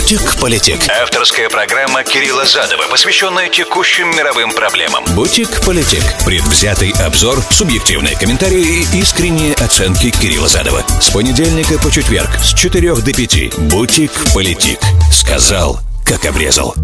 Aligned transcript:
Бутик-политик. 0.00 0.80
Авторская 1.02 1.50
программа 1.50 2.02
Кирилла 2.02 2.46
Задова, 2.46 2.88
посвященная 2.90 3.50
текущим 3.50 4.08
мировым 4.16 4.50
проблемам. 4.52 5.04
Бутик-политик. 5.14 6.02
Предвзятый 6.24 6.90
обзор, 6.92 7.38
субъективные 7.50 8.16
комментарии 8.16 8.86
и 8.94 8.98
искренние 8.98 9.52
оценки 9.54 10.10
Кирилла 10.10 10.48
Задова. 10.48 10.82
С 11.00 11.10
понедельника 11.10 11.78
по 11.78 11.90
четверг 11.90 12.30
с 12.42 12.54
4 12.54 12.94
до 12.96 13.12
5. 13.12 13.58
Бутик-политик. 13.70 14.78
Сказал, 15.12 15.78
как 16.06 16.24
обрезал. 16.24 16.74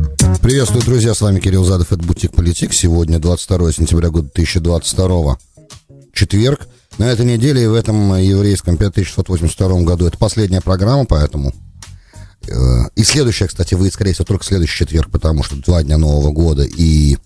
Приветствую, 0.42 0.84
друзья, 0.84 1.14
с 1.14 1.20
вами 1.22 1.40
Кирилл 1.40 1.64
Задов, 1.64 1.90
это 1.92 2.02
Бутик 2.02 2.32
Политик. 2.32 2.74
Сегодня 2.74 3.18
22 3.18 3.72
сентября 3.72 4.10
года 4.10 4.28
2022, 4.34 5.38
четверг. 6.12 6.68
На 6.98 7.04
этой 7.04 7.24
неделе 7.24 7.64
и 7.64 7.66
в 7.66 7.74
этом 7.74 8.14
еврейском 8.18 8.76
5682 8.76 9.80
году 9.84 10.06
это 10.06 10.18
последняя 10.18 10.60
программа, 10.60 11.06
поэтому 11.06 11.54
и 12.94 13.04
следующая, 13.04 13.48
кстати, 13.48 13.74
выйдет, 13.74 13.94
скорее 13.94 14.12
всего, 14.12 14.24
только 14.24 14.44
следующий 14.44 14.78
четверг, 14.78 15.10
потому 15.10 15.42
что 15.42 15.56
два 15.56 15.82
дня 15.82 15.98
Нового 15.98 16.32
года 16.32 16.64
и 16.64 17.18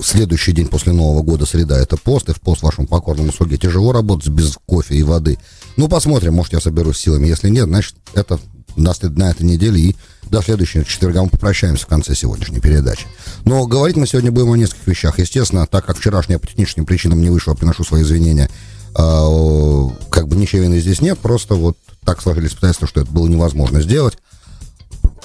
следующий 0.00 0.52
день 0.52 0.68
после 0.68 0.92
Нового 0.92 1.22
года, 1.22 1.46
среда, 1.46 1.78
это 1.78 1.96
пост, 1.96 2.28
и 2.28 2.32
в 2.32 2.40
пост 2.40 2.62
вашему 2.62 2.86
покорному 2.86 3.32
слуге 3.32 3.58
тяжело 3.58 3.92
работать 3.92 4.28
без 4.28 4.56
кофе 4.66 4.96
и 4.96 5.02
воды. 5.02 5.38
Ну, 5.76 5.88
посмотрим, 5.88 6.34
может, 6.34 6.52
я 6.52 6.60
соберусь 6.60 6.98
силами. 6.98 7.26
Если 7.26 7.48
нет, 7.48 7.66
значит, 7.66 7.94
это 8.14 8.38
на, 8.76 8.92
на 9.00 9.30
этой 9.30 9.42
неделе 9.42 9.80
и 9.80 9.96
до 10.30 10.42
следующего 10.42 10.84
четверга 10.84 11.22
мы 11.22 11.28
попрощаемся 11.28 11.84
в 11.84 11.88
конце 11.88 12.14
сегодняшней 12.14 12.60
передачи. 12.60 13.06
Но 13.44 13.66
говорить 13.66 13.96
мы 13.96 14.06
сегодня 14.06 14.30
будем 14.30 14.52
о 14.52 14.56
нескольких 14.56 14.86
вещах. 14.86 15.18
Естественно, 15.18 15.66
так 15.66 15.84
как 15.84 15.98
вчерашняя 15.98 16.38
по 16.38 16.46
техническим 16.46 16.86
причинам 16.86 17.20
не 17.20 17.30
вышло, 17.30 17.54
приношу 17.54 17.84
свои 17.84 18.02
извинения. 18.02 18.48
Э, 18.96 19.88
как 20.10 20.28
бы 20.28 20.36
вины 20.36 20.80
здесь 20.80 21.00
нет, 21.00 21.18
просто 21.18 21.54
вот 21.54 21.76
так 22.04 22.20
сложились 22.20 22.52
обстоятельства, 22.52 22.88
что 22.88 23.00
это 23.00 23.10
было 23.10 23.26
невозможно 23.28 23.80
сделать. 23.80 24.18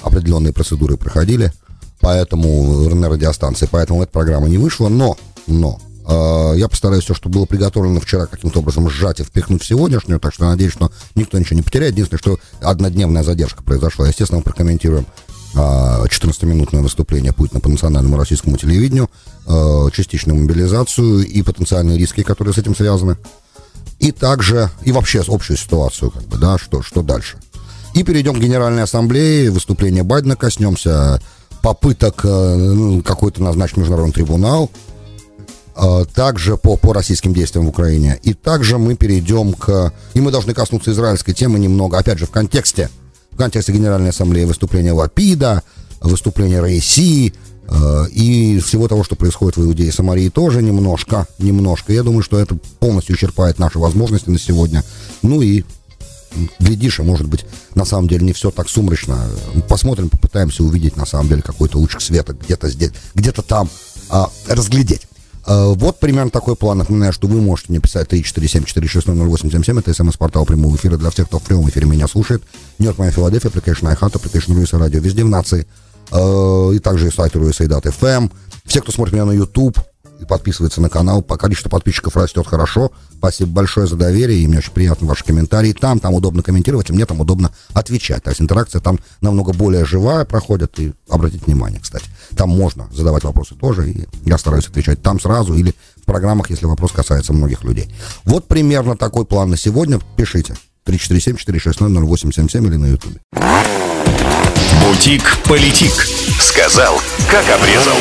Определенные 0.02 0.52
процедуры 0.52 0.96
проходили, 0.96 1.52
поэтому 2.00 2.88
на 2.94 3.08
радиостанции, 3.08 3.68
поэтому 3.70 4.02
эта 4.02 4.12
программа 4.12 4.48
не 4.48 4.58
вышла, 4.58 4.88
но, 4.88 5.16
но, 5.46 5.80
э, 6.06 6.58
я 6.58 6.68
постараюсь 6.68 7.04
все, 7.04 7.14
что 7.14 7.28
было 7.28 7.46
приготовлено 7.46 8.00
вчера, 8.00 8.26
каким-то 8.26 8.60
образом 8.60 8.88
сжать 8.88 9.20
и 9.20 9.24
впихнуть 9.24 9.62
в 9.62 9.66
сегодняшнюю, 9.66 10.20
так 10.20 10.32
что 10.32 10.44
надеюсь, 10.44 10.72
что 10.72 10.92
никто 11.14 11.38
ничего 11.38 11.56
не 11.56 11.62
потеряет. 11.62 11.92
Единственное, 11.94 12.18
что 12.18 12.38
однодневная 12.60 13.24
задержка 13.24 13.62
произошла. 13.62 14.06
Естественно, 14.06 14.38
мы 14.38 14.44
прокомментируем 14.44 15.06
14-минутное 15.54 16.82
выступление 16.82 17.32
Путина 17.32 17.58
по 17.60 17.68
национальному 17.68 18.16
российскому 18.16 18.58
телевидению, 18.58 19.10
частичную 19.92 20.40
мобилизацию 20.40 21.26
и 21.26 21.42
потенциальные 21.42 21.98
риски, 21.98 22.22
которые 22.22 22.52
с 22.52 22.58
этим 22.58 22.76
связаны 22.76 23.16
и 23.98 24.12
также, 24.12 24.70
и 24.82 24.92
вообще 24.92 25.22
общую 25.26 25.56
ситуацию, 25.56 26.10
как 26.10 26.24
бы, 26.24 26.38
да, 26.38 26.58
что, 26.58 26.82
что 26.82 27.02
дальше. 27.02 27.38
И 27.94 28.02
перейдем 28.02 28.34
к 28.34 28.38
Генеральной 28.38 28.84
Ассамблее, 28.84 29.50
выступление 29.50 30.02
Байдена 30.02 30.36
коснемся, 30.36 31.20
попыток 31.62 32.20
э, 32.24 32.54
ну, 32.56 33.02
какой-то 33.02 33.42
назначить 33.42 33.76
международный 33.76 34.12
трибунал, 34.12 34.70
э, 35.74 36.04
также 36.14 36.56
по, 36.56 36.76
по 36.76 36.92
российским 36.92 37.34
действиям 37.34 37.66
в 37.66 37.70
Украине. 37.70 38.18
И 38.22 38.34
также 38.34 38.78
мы 38.78 38.94
перейдем 38.94 39.52
к... 39.54 39.92
И 40.14 40.20
мы 40.20 40.30
должны 40.30 40.54
коснуться 40.54 40.92
израильской 40.92 41.34
темы 41.34 41.58
немного, 41.58 41.98
опять 41.98 42.18
же, 42.18 42.26
в 42.26 42.30
контексте, 42.30 42.90
в 43.32 43.36
контексте 43.36 43.72
Генеральной 43.72 44.10
Ассамблеи 44.10 44.44
выступления 44.44 44.92
Лапида, 44.92 45.62
выступления 46.00 46.62
Рейси, 46.62 47.32
Э, 47.32 47.47
и 48.10 48.60
всего 48.60 48.88
того, 48.88 49.04
что 49.04 49.14
происходит 49.14 49.56
в 49.58 49.62
Иудее 49.62 49.88
и 49.88 49.92
Самарии, 49.92 50.30
тоже 50.30 50.62
немножко, 50.62 51.26
немножко. 51.38 51.92
Я 51.92 52.02
думаю, 52.02 52.22
что 52.22 52.38
это 52.38 52.56
полностью 52.80 53.14
исчерпает 53.14 53.58
наши 53.58 53.78
возможности 53.78 54.30
на 54.30 54.38
сегодня. 54.38 54.82
Ну 55.22 55.42
и 55.42 55.64
глядишь, 56.58 57.00
а 57.00 57.02
может 57.02 57.26
быть, 57.26 57.44
на 57.74 57.84
самом 57.84 58.08
деле 58.08 58.24
не 58.24 58.32
все 58.32 58.50
так 58.50 58.68
сумрачно. 58.68 59.28
Посмотрим, 59.68 60.08
попытаемся 60.08 60.62
увидеть 60.62 60.96
на 60.96 61.06
самом 61.06 61.28
деле 61.28 61.42
какой-то 61.42 61.78
лучик 61.78 62.00
света 62.00 62.34
где-то 62.34 62.68
здесь, 62.68 62.92
где-то 63.14 63.42
там 63.42 63.68
а, 64.08 64.30
разглядеть. 64.46 65.02
А, 65.44 65.68
вот 65.72 65.98
примерно 65.98 66.30
такой 66.30 66.56
план. 66.56 66.78
Напоминаю, 66.78 67.12
что 67.12 67.26
вы 67.26 67.40
можете 67.40 67.72
мне 67.72 67.80
писать 67.80 68.08
347-460-0877. 68.12 69.78
Это 69.78 69.94
смс-портал 69.94 70.44
прямого 70.44 70.76
эфира 70.76 70.96
для 70.96 71.10
всех, 71.10 71.26
кто 71.26 71.38
в 71.38 71.42
прямом 71.42 71.68
эфире 71.68 71.86
меня 71.86 72.06
слушает. 72.06 72.42
Нью-Йорк, 72.78 72.98
моя 72.98 73.10
Филадельфия, 73.10 73.50
application 73.50 73.94
iHeart, 73.94 74.12
application 74.12 74.54
Руиса 74.54 74.78
Радио, 74.78 75.00
везде 75.00 75.24
в 75.24 75.28
нации. 75.28 75.66
Э, 76.12 76.72
и 76.74 76.78
также 76.78 77.10
сайт 77.10 77.36
Руисайдат 77.36 77.86
FM. 77.86 78.30
Все, 78.64 78.80
кто 78.80 78.92
смотрит 78.92 79.14
меня 79.14 79.24
на 79.24 79.32
YouTube 79.32 79.78
и 80.20 80.24
подписывается 80.24 80.80
на 80.80 80.88
канал, 80.88 81.22
по 81.22 81.36
количеству 81.36 81.70
подписчиков 81.70 82.16
растет 82.16 82.46
хорошо. 82.46 82.90
Спасибо 83.16 83.50
большое 83.50 83.86
за 83.86 83.96
доверие, 83.96 84.40
и 84.40 84.48
мне 84.48 84.58
очень 84.58 84.72
приятны 84.72 85.06
ваши 85.06 85.24
комментарии. 85.24 85.72
Там, 85.72 86.00
там 86.00 86.14
удобно 86.14 86.42
комментировать, 86.42 86.90
и 86.90 86.92
мне 86.92 87.06
там 87.06 87.20
удобно 87.20 87.52
отвечать. 87.72 88.24
То 88.24 88.30
есть 88.30 88.40
интеракция 88.40 88.80
там 88.80 88.98
намного 89.20 89.52
более 89.52 89.84
живая 89.84 90.24
проходит, 90.24 90.78
и 90.80 90.92
обратите 91.08 91.44
внимание, 91.44 91.80
кстати, 91.80 92.06
там 92.36 92.50
можно 92.50 92.88
задавать 92.92 93.24
вопросы 93.24 93.54
тоже, 93.54 93.90
и 93.90 94.06
я 94.24 94.38
стараюсь 94.38 94.66
отвечать 94.66 95.02
там 95.02 95.20
сразу 95.20 95.54
или 95.54 95.74
в 95.96 96.04
программах, 96.04 96.50
если 96.50 96.66
вопрос 96.66 96.92
касается 96.92 97.32
многих 97.32 97.62
людей. 97.64 97.92
Вот 98.24 98.48
примерно 98.48 98.96
такой 98.96 99.24
план 99.24 99.50
на 99.50 99.56
сегодня. 99.56 100.00
Пишите. 100.16 100.54
347-460-0877 100.86 102.66
или 102.66 102.76
на 102.76 102.86
YouTube. 102.86 103.18
Бутик-политик. 104.84 105.92
Сказал, 106.40 107.00
как 107.30 107.44
обрезал. 107.50 107.96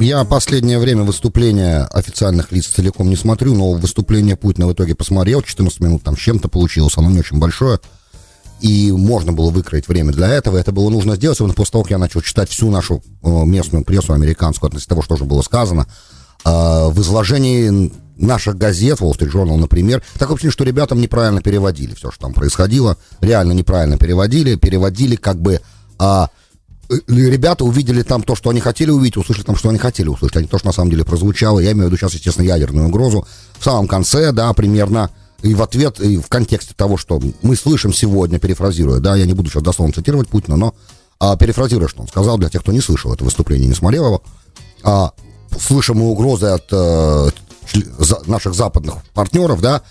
Я 0.00 0.24
последнее 0.24 0.78
время 0.78 1.02
выступления 1.02 1.84
официальных 1.92 2.52
лиц 2.52 2.66
целиком 2.66 3.08
не 3.08 3.16
смотрю, 3.16 3.54
но 3.54 3.72
выступление 3.72 4.36
Путина 4.36 4.66
в 4.66 4.72
итоге 4.72 4.94
посмотрел, 4.94 5.42
14 5.42 5.80
минут 5.80 6.02
там 6.02 6.16
с 6.16 6.20
чем-то 6.20 6.48
получилось, 6.48 6.96
оно 6.96 7.10
не 7.10 7.18
очень 7.18 7.38
большое. 7.38 7.80
И 8.60 8.92
можно 8.92 9.32
было 9.32 9.50
выкроить 9.50 9.88
время 9.88 10.12
для 10.12 10.28
этого. 10.28 10.56
Это 10.56 10.72
было 10.72 10.88
нужно 10.90 11.16
сделать, 11.16 11.36
особенно 11.36 11.54
после 11.54 11.72
того, 11.72 11.84
как 11.84 11.90
я 11.90 11.98
начал 11.98 12.20
читать 12.22 12.48
всю 12.48 12.70
нашу 12.70 13.02
э, 13.22 13.28
местную 13.44 13.84
прессу 13.84 14.12
американскую 14.12 14.68
относительно 14.68 14.96
того, 14.96 15.02
что 15.02 15.14
уже 15.14 15.24
было 15.24 15.42
сказано. 15.42 15.86
А, 16.44 16.88
в 16.88 17.00
изложении 17.00 17.92
наших 18.16 18.56
газет, 18.56 19.00
Wall 19.00 19.12
Street 19.12 19.32
Journal, 19.32 19.56
например, 19.56 20.02
такое 20.14 20.34
ощущение, 20.34 20.52
что 20.52 20.64
ребятам 20.64 21.00
неправильно 21.00 21.42
переводили 21.42 21.94
все, 21.94 22.10
что 22.10 22.22
там 22.22 22.34
происходило, 22.34 22.96
реально 23.20 23.52
неправильно 23.52 23.98
переводили, 23.98 24.56
переводили 24.56 25.16
как 25.16 25.40
бы... 25.40 25.60
А, 25.98 26.30
э, 26.88 26.94
ребята 27.08 27.64
увидели 27.64 28.02
там 28.02 28.22
то, 28.22 28.34
что 28.34 28.50
они 28.50 28.60
хотели 28.60 28.90
увидеть, 28.90 29.16
услышали 29.16 29.44
там, 29.44 29.56
что 29.56 29.68
они 29.68 29.78
хотели 29.78 30.08
услышать, 30.08 30.36
а 30.36 30.42
не 30.42 30.48
то, 30.48 30.58
что 30.58 30.66
на 30.66 30.72
самом 30.72 30.90
деле 30.90 31.04
прозвучало. 31.04 31.60
Я 31.60 31.72
имею 31.72 31.84
в 31.84 31.88
виду 31.88 31.96
сейчас, 31.98 32.14
естественно, 32.14 32.46
ядерную 32.46 32.88
угрозу. 32.88 33.26
В 33.58 33.64
самом 33.64 33.86
конце, 33.86 34.32
да, 34.32 34.52
примерно, 34.52 35.10
и 35.42 35.54
в 35.54 35.62
ответ, 35.62 36.00
и 36.00 36.18
в 36.18 36.28
контексте 36.28 36.74
того, 36.74 36.96
что 36.96 37.20
мы 37.42 37.56
слышим 37.56 37.92
сегодня, 37.92 38.38
перефразируя, 38.38 39.00
да, 39.00 39.16
я 39.16 39.26
не 39.26 39.34
буду 39.34 39.50
сейчас 39.50 39.62
дословно 39.62 39.94
цитировать 39.94 40.28
Путина, 40.28 40.56
но 40.56 40.74
а, 41.18 41.36
перефразируя, 41.36 41.88
что 41.88 42.02
он 42.02 42.08
сказал 42.08 42.38
для 42.38 42.48
тех, 42.48 42.62
кто 42.62 42.72
не 42.72 42.80
слышал 42.80 43.12
это 43.12 43.24
выступление, 43.24 43.68
не 43.68 43.74
смотрел 43.74 44.06
его, 44.06 44.22
а, 44.82 45.12
слышим 45.58 45.98
мы 45.98 46.10
угрозы 46.10 46.46
от 46.46 46.66
э, 46.70 47.30
наших 48.26 48.54
западных 48.54 48.96
партнеров, 49.14 49.60
да, 49.60 49.82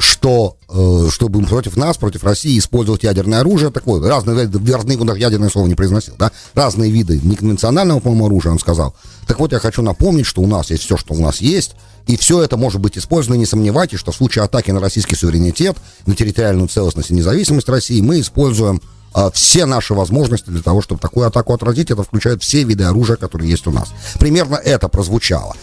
что 0.00 0.56
э, 0.70 1.08
чтобы 1.10 1.42
против 1.44 1.76
нас, 1.76 1.98
против 1.98 2.24
России 2.24 2.58
использовать 2.58 3.02
ядерное 3.02 3.40
оружие, 3.40 3.70
такое, 3.70 4.00
разные, 4.08 4.48
разные, 4.72 4.98
он 4.98 5.14
ядерное 5.14 5.50
слово 5.50 5.66
не 5.66 5.74
произносил, 5.74 6.14
да, 6.18 6.32
разные 6.54 6.90
виды 6.90 7.20
неконвенционального, 7.22 8.00
по-моему, 8.00 8.26
оружия, 8.26 8.52
он 8.52 8.58
сказал. 8.58 8.94
Так 9.26 9.38
вот, 9.38 9.52
я 9.52 9.58
хочу 9.58 9.82
напомнить, 9.82 10.24
что 10.24 10.40
у 10.40 10.46
нас 10.46 10.70
есть 10.70 10.84
все, 10.84 10.96
что 10.96 11.12
у 11.12 11.20
нас 11.20 11.42
есть, 11.42 11.72
и 12.06 12.16
все 12.16 12.42
это 12.42 12.56
может 12.56 12.80
быть 12.80 12.96
использовано, 12.96 13.38
не 13.38 13.46
сомневайтесь, 13.46 13.98
что 13.98 14.10
в 14.10 14.16
случае 14.16 14.44
атаки 14.44 14.70
на 14.70 14.80
российский 14.80 15.16
суверенитет, 15.16 15.76
на 16.06 16.14
территориальную 16.14 16.68
целостность 16.68 17.10
и 17.10 17.14
независимость 17.14 17.68
России 17.68 18.00
мы 18.00 18.20
используем 18.20 18.80
э, 19.14 19.30
все 19.34 19.66
наши 19.66 19.92
возможности 19.92 20.48
для 20.48 20.62
того, 20.62 20.80
чтобы 20.80 21.00
такую 21.00 21.26
атаку 21.26 21.52
отразить. 21.52 21.90
Это 21.90 22.02
включает 22.04 22.42
все 22.42 22.62
виды 22.62 22.84
оружия, 22.84 23.16
которые 23.16 23.50
есть 23.50 23.66
у 23.66 23.70
нас. 23.70 23.88
Примерно 24.18 24.56
это 24.56 24.88
прозвучало 24.88 25.54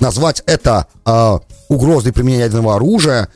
назвать 0.00 0.42
это 0.46 0.86
э, 1.04 1.38
угрозой 1.68 2.12
применения 2.12 2.44
ядерного 2.44 2.76
оружия 2.76 3.28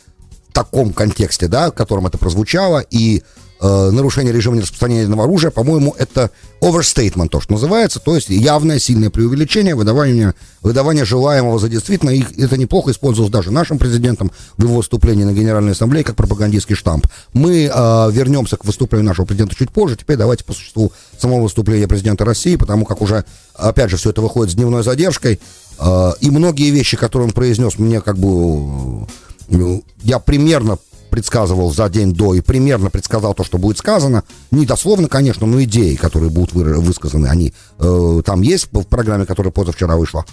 в 0.48 0.52
таком 0.52 0.92
контексте, 0.92 1.48
да, 1.48 1.70
в 1.70 1.74
котором 1.74 2.06
это 2.06 2.18
прозвучало, 2.18 2.80
и 2.90 3.22
э, 3.60 3.90
нарушение 3.90 4.32
режима 4.32 4.56
нераспространения 4.56 5.02
ядерного 5.02 5.24
оружия, 5.24 5.50
по-моему, 5.50 5.94
это 5.98 6.30
overstatement, 6.60 7.28
то, 7.28 7.40
что 7.40 7.52
называется, 7.52 8.00
то 8.00 8.14
есть 8.14 8.28
явное 8.28 8.78
сильное 8.78 9.10
преувеличение, 9.10 9.74
выдавание, 9.74 10.34
выдавание 10.62 11.04
желаемого 11.04 11.58
за 11.58 11.68
действительно, 11.68 12.10
и 12.10 12.22
это 12.42 12.56
неплохо 12.56 12.90
использовалось 12.90 13.32
даже 13.32 13.50
нашим 13.50 13.78
президентом 13.78 14.30
в 14.56 14.62
его 14.62 14.76
выступлении 14.76 15.24
на 15.24 15.32
Генеральной 15.32 15.72
Ассамблее 15.72 16.04
как 16.04 16.16
пропагандистский 16.16 16.74
штамп. 16.74 17.06
Мы 17.32 17.70
э, 17.72 18.10
вернемся 18.12 18.56
к 18.56 18.64
выступлению 18.64 19.08
нашего 19.08 19.26
президента 19.26 19.54
чуть 19.54 19.70
позже, 19.70 19.96
теперь 19.96 20.16
давайте 20.16 20.44
по 20.44 20.52
существу 20.52 20.92
самого 21.18 21.42
выступления 21.42 21.88
президента 21.88 22.24
России, 22.24 22.56
потому 22.56 22.84
как 22.84 23.00
уже, 23.02 23.24
опять 23.54 23.90
же, 23.90 23.96
все 23.96 24.10
это 24.10 24.20
выходит 24.20 24.52
с 24.52 24.56
дневной 24.56 24.82
задержкой, 24.82 25.40
э, 25.78 26.12
и 26.20 26.30
многие 26.30 26.70
вещи, 26.70 26.96
которые 26.96 27.28
он 27.28 27.32
произнес, 27.32 27.78
мне 27.78 28.00
как 28.00 28.18
бы... 28.18 29.06
Э, 29.50 29.80
я 30.02 30.18
примерно 30.18 30.78
предсказывал 31.08 31.72
за 31.72 31.88
день 31.88 32.12
до 32.12 32.34
и 32.34 32.40
примерно 32.40 32.90
предсказал 32.90 33.34
то, 33.34 33.44
что 33.44 33.58
будет 33.58 33.78
сказано. 33.78 34.24
Не 34.50 34.66
дословно, 34.66 35.08
конечно, 35.08 35.46
но 35.46 35.62
идеи, 35.62 35.96
которые 35.96 36.30
будут 36.30 36.52
вы, 36.52 36.74
высказаны, 36.80 37.26
они 37.26 37.52
э, 37.78 38.22
там 38.24 38.42
есть 38.42 38.68
в 38.72 38.84
программе, 38.84 39.26
которая 39.26 39.52
позавчера 39.52 39.96
вышла. 39.96 40.24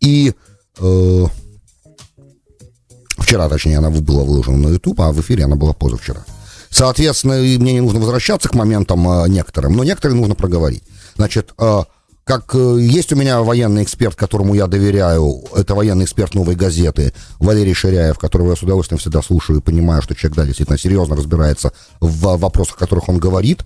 И 0.00 0.34
э, 0.78 1.24
вчера, 3.18 3.48
точнее, 3.48 3.78
она 3.78 3.90
была 3.90 4.24
выложена 4.24 4.58
на 4.58 4.68
YouTube, 4.68 5.00
а 5.00 5.12
в 5.12 5.20
эфире 5.20 5.44
она 5.44 5.56
была 5.56 5.72
позавчера. 5.72 6.24
Соответственно, 6.70 7.34
мне 7.36 7.74
не 7.74 7.80
нужно 7.80 8.00
возвращаться 8.00 8.48
к 8.48 8.54
моментам 8.54 9.08
э, 9.08 9.28
некоторым, 9.28 9.74
но 9.74 9.84
некоторые 9.84 10.18
нужно 10.18 10.34
проговорить. 10.34 10.82
Значит, 11.16 11.54
э, 11.58 11.82
как 12.24 12.54
э, 12.54 12.78
есть 12.80 13.12
у 13.12 13.16
меня 13.16 13.42
военный 13.42 13.82
эксперт, 13.82 14.16
которому 14.16 14.54
я 14.54 14.66
доверяю, 14.66 15.44
это 15.54 15.74
военный 15.74 16.06
эксперт 16.06 16.34
«Новой 16.34 16.54
газеты» 16.54 17.12
Валерий 17.38 17.74
Ширяев, 17.74 18.18
которого 18.18 18.50
я 18.50 18.56
с 18.56 18.62
удовольствием 18.62 18.98
всегда 18.98 19.22
слушаю 19.22 19.58
и 19.58 19.62
понимаю, 19.62 20.00
что 20.00 20.14
человек, 20.14 20.36
да, 20.36 20.44
действительно 20.46 20.78
серьезно 20.78 21.16
разбирается 21.16 21.72
в 22.00 22.38
вопросах, 22.38 22.76
о 22.76 22.78
которых 22.78 23.10
он 23.10 23.18
говорит. 23.18 23.62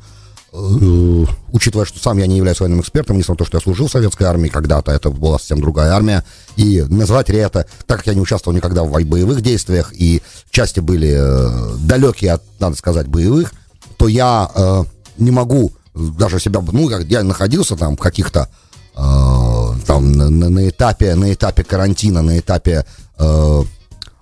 Э, 0.53 1.25
учитывая, 1.53 1.87
что 1.87 2.01
сам 2.01 2.19
я 2.19 2.27
не 2.27 2.37
являюсь 2.37 2.59
военным 2.59 2.81
экспертом, 2.81 3.17
несмотря 3.17 3.45
на 3.45 3.45
то, 3.45 3.49
что 3.49 3.59
я 3.59 3.63
служил 3.63 3.87
в 3.87 3.93
советской 3.93 4.25
армии 4.25 4.49
когда-то, 4.49 4.91
это 4.91 5.11
была 5.11 5.39
совсем 5.39 5.61
другая 5.61 5.93
армия, 5.93 6.25
и 6.57 6.85
назвать 6.89 7.29
ли 7.29 7.39
это, 7.39 7.67
так 7.87 7.99
как 7.99 8.07
я 8.09 8.15
не 8.15 8.21
участвовал 8.21 8.57
никогда 8.57 8.83
в 8.83 8.91
боевых 8.91 9.41
действиях, 9.41 9.93
и 9.95 10.21
части 10.51 10.81
были 10.81 11.15
э, 11.17 11.77
далекие 11.87 12.33
от, 12.33 12.43
надо 12.59 12.77
сказать, 12.77 13.07
боевых, 13.07 13.53
то 13.97 14.09
я 14.09 14.85
не 15.19 15.33
могу 15.33 15.73
даже 16.17 16.41
себя, 16.41 16.61
ну, 16.73 16.89
я 16.89 17.23
находился 17.23 17.77
там 17.77 17.97
в 17.97 18.01
каких-то 18.01 18.49
э, 18.97 19.73
там 19.87 20.13
на, 20.13 20.31
на 20.31 20.69
этапе, 20.69 21.15
на 21.15 21.33
этапе 21.33 21.65
карантина, 21.65 22.23
на 22.23 22.39
этапе 22.39 22.85
э, 23.19 23.63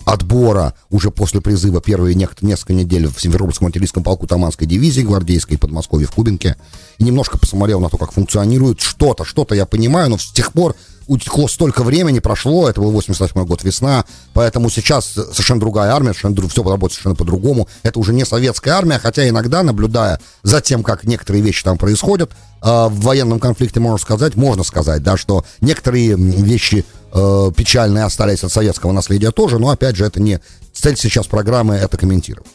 отбора 0.07 0.75
уже 0.91 1.11
после 1.11 1.41
призыва 1.41 1.81
первые 1.81 2.15
несколько 2.15 2.73
недель 2.73 3.09
в 3.09 3.21
Симферопольском 3.21 3.67
артиллерийском 3.67 4.05
полку 4.05 4.27
Таманской 4.27 4.67
дивизии 4.67 5.03
гвардейской 5.03 5.59
Подмосковье 5.59 6.07
в 6.07 6.13
Кубинке. 6.13 6.57
И 6.99 7.05
немножко 7.05 7.39
посмотрел 7.39 7.81
на 7.81 7.89
то, 7.89 7.99
как 7.99 8.13
функционирует 8.13 8.81
что-то, 8.81 9.25
что-то 9.25 9.55
я 9.55 9.67
понимаю, 9.67 10.11
но 10.11 10.19
с 10.19 10.31
тех 10.31 10.53
пор 10.53 10.77
утекло 11.07 11.49
столько 11.49 11.83
времени, 11.83 12.19
прошло, 12.19 12.69
это 12.69 12.81
был 12.81 12.91
88 12.91 13.45
год, 13.45 13.63
весна, 13.65 14.05
поэтому 14.33 14.71
сейчас 14.71 15.07
совершенно 15.07 15.61
другая 15.61 15.93
армия, 15.93 16.13
совершенно, 16.13 16.49
все 16.49 16.63
работает 16.63 16.93
совершенно 16.93 17.15
по-другому. 17.15 17.69
Это 17.83 17.99
уже 17.99 18.13
не 18.13 18.25
советская 18.25 18.75
армия, 18.75 18.99
хотя 18.99 19.29
иногда, 19.29 19.63
наблюдая 19.63 20.21
за 20.43 20.61
тем, 20.61 20.83
как 20.83 21.05
некоторые 21.05 21.43
вещи 21.43 21.65
там 21.65 21.79
происходят, 21.79 22.31
э, 22.31 22.67
в 22.67 23.01
военном 23.01 23.39
конфликте 23.39 23.81
можно 23.81 23.99
сказать, 23.99 24.37
можно 24.37 24.65
сказать, 24.65 25.03
да, 25.03 25.17
что 25.17 25.45
некоторые 25.61 26.17
вещи 26.17 26.85
э, 27.13 27.51
печальные 27.57 28.05
остались 28.05 28.45
от 28.45 28.53
советского 28.53 28.93
наследия 28.93 29.31
тоже, 29.31 29.59
но 29.59 29.71
опять 29.71 29.97
же 29.97 30.05
это 30.05 30.21
не 30.21 30.41
цель 30.73 30.97
сейчас 30.97 31.27
программы 31.27 31.75
это 31.77 31.97
комментировать. 31.97 32.49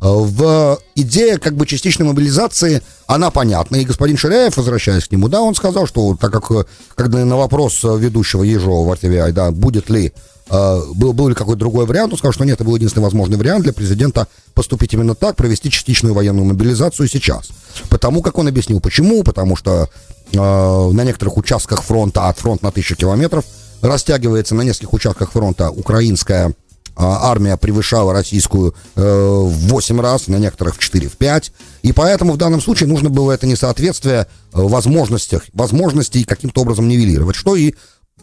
Э, 0.00 0.06
в 0.08 0.78
идея 0.94 1.38
как 1.38 1.54
бы 1.54 1.66
частичной 1.66 2.06
мобилизации, 2.06 2.82
она 3.06 3.30
понятна. 3.30 3.76
И 3.76 3.84
господин 3.84 4.16
Ширяев, 4.16 4.56
возвращаясь 4.56 5.06
к 5.06 5.12
нему, 5.12 5.28
да, 5.28 5.40
он 5.40 5.54
сказал, 5.54 5.86
что 5.86 6.16
так 6.20 6.32
как, 6.32 6.50
э, 6.50 6.64
когда 6.94 7.24
на 7.24 7.36
вопрос 7.36 7.82
э, 7.84 7.96
ведущего 7.98 8.42
Ежова 8.42 8.88
в 8.88 8.92
RTVI, 8.92 9.32
да, 9.32 9.50
будет 9.50 9.90
ли, 9.90 10.12
был, 10.48 11.12
был 11.12 11.26
ли 11.26 11.34
какой-то 11.34 11.58
другой 11.58 11.86
вариант, 11.86 12.12
он 12.12 12.18
сказал, 12.18 12.32
что 12.32 12.44
нет, 12.44 12.54
это 12.54 12.62
был 12.62 12.76
единственный 12.76 13.02
возможный 13.02 13.36
вариант 13.36 13.64
для 13.64 13.72
президента 13.72 14.28
поступить 14.54 14.94
именно 14.94 15.16
так, 15.16 15.34
провести 15.34 15.72
частичную 15.72 16.14
военную 16.14 16.44
мобилизацию 16.44 17.08
сейчас. 17.08 17.48
Потому 17.88 18.22
как 18.22 18.38
он 18.38 18.46
объяснил, 18.46 18.78
почему, 18.78 19.24
потому 19.24 19.56
что 19.56 19.88
э, 20.32 20.36
на 20.38 21.04
некоторых 21.04 21.36
участках 21.36 21.82
фронта, 21.82 22.28
от 22.28 22.38
фронта 22.38 22.66
на 22.66 22.70
тысячу 22.70 22.94
километров, 22.94 23.44
растягивается 23.82 24.54
на 24.54 24.62
нескольких 24.62 24.92
участках 24.92 25.32
фронта 25.32 25.70
украинская 25.70 26.54
армия 26.96 27.56
превышала 27.56 28.12
российскую 28.12 28.74
э, 28.94 29.00
в 29.02 29.68
8 29.68 30.00
раз, 30.00 30.28
на 30.28 30.36
некоторых 30.36 30.76
в 30.76 30.78
4, 30.78 31.08
в 31.08 31.16
5. 31.16 31.52
И 31.82 31.92
поэтому 31.92 32.32
в 32.32 32.36
данном 32.36 32.60
случае 32.60 32.88
нужно 32.88 33.10
было 33.10 33.32
это 33.32 33.46
несоответствие 33.46 34.20
э, 34.20 34.26
возможностях, 34.52 35.42
возможностей 35.52 36.24
каким-то 36.24 36.62
образом 36.62 36.88
нивелировать, 36.88 37.36
что 37.36 37.54
и 37.54 37.74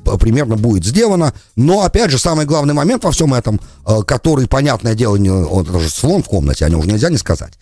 э, 0.06 0.18
примерно 0.20 0.56
будет 0.56 0.86
сделано. 0.86 1.34
Но, 1.56 1.84
опять 1.84 2.12
же, 2.12 2.18
самый 2.18 2.46
главный 2.46 2.74
момент 2.74 3.04
во 3.04 3.12
всем 3.12 3.34
этом, 3.34 3.60
который, 4.08 4.48
понятное 4.48 4.96
дело, 4.96 5.18
не, 5.18 5.30
он 5.30 5.66
даже 5.66 5.90
слон 5.90 6.24
в 6.24 6.28
комнате, 6.28 6.66
о 6.66 6.70
нем 6.70 6.80
уже 6.80 6.90
нельзя 6.90 7.10
не 7.10 7.18
сказать, 7.18 7.54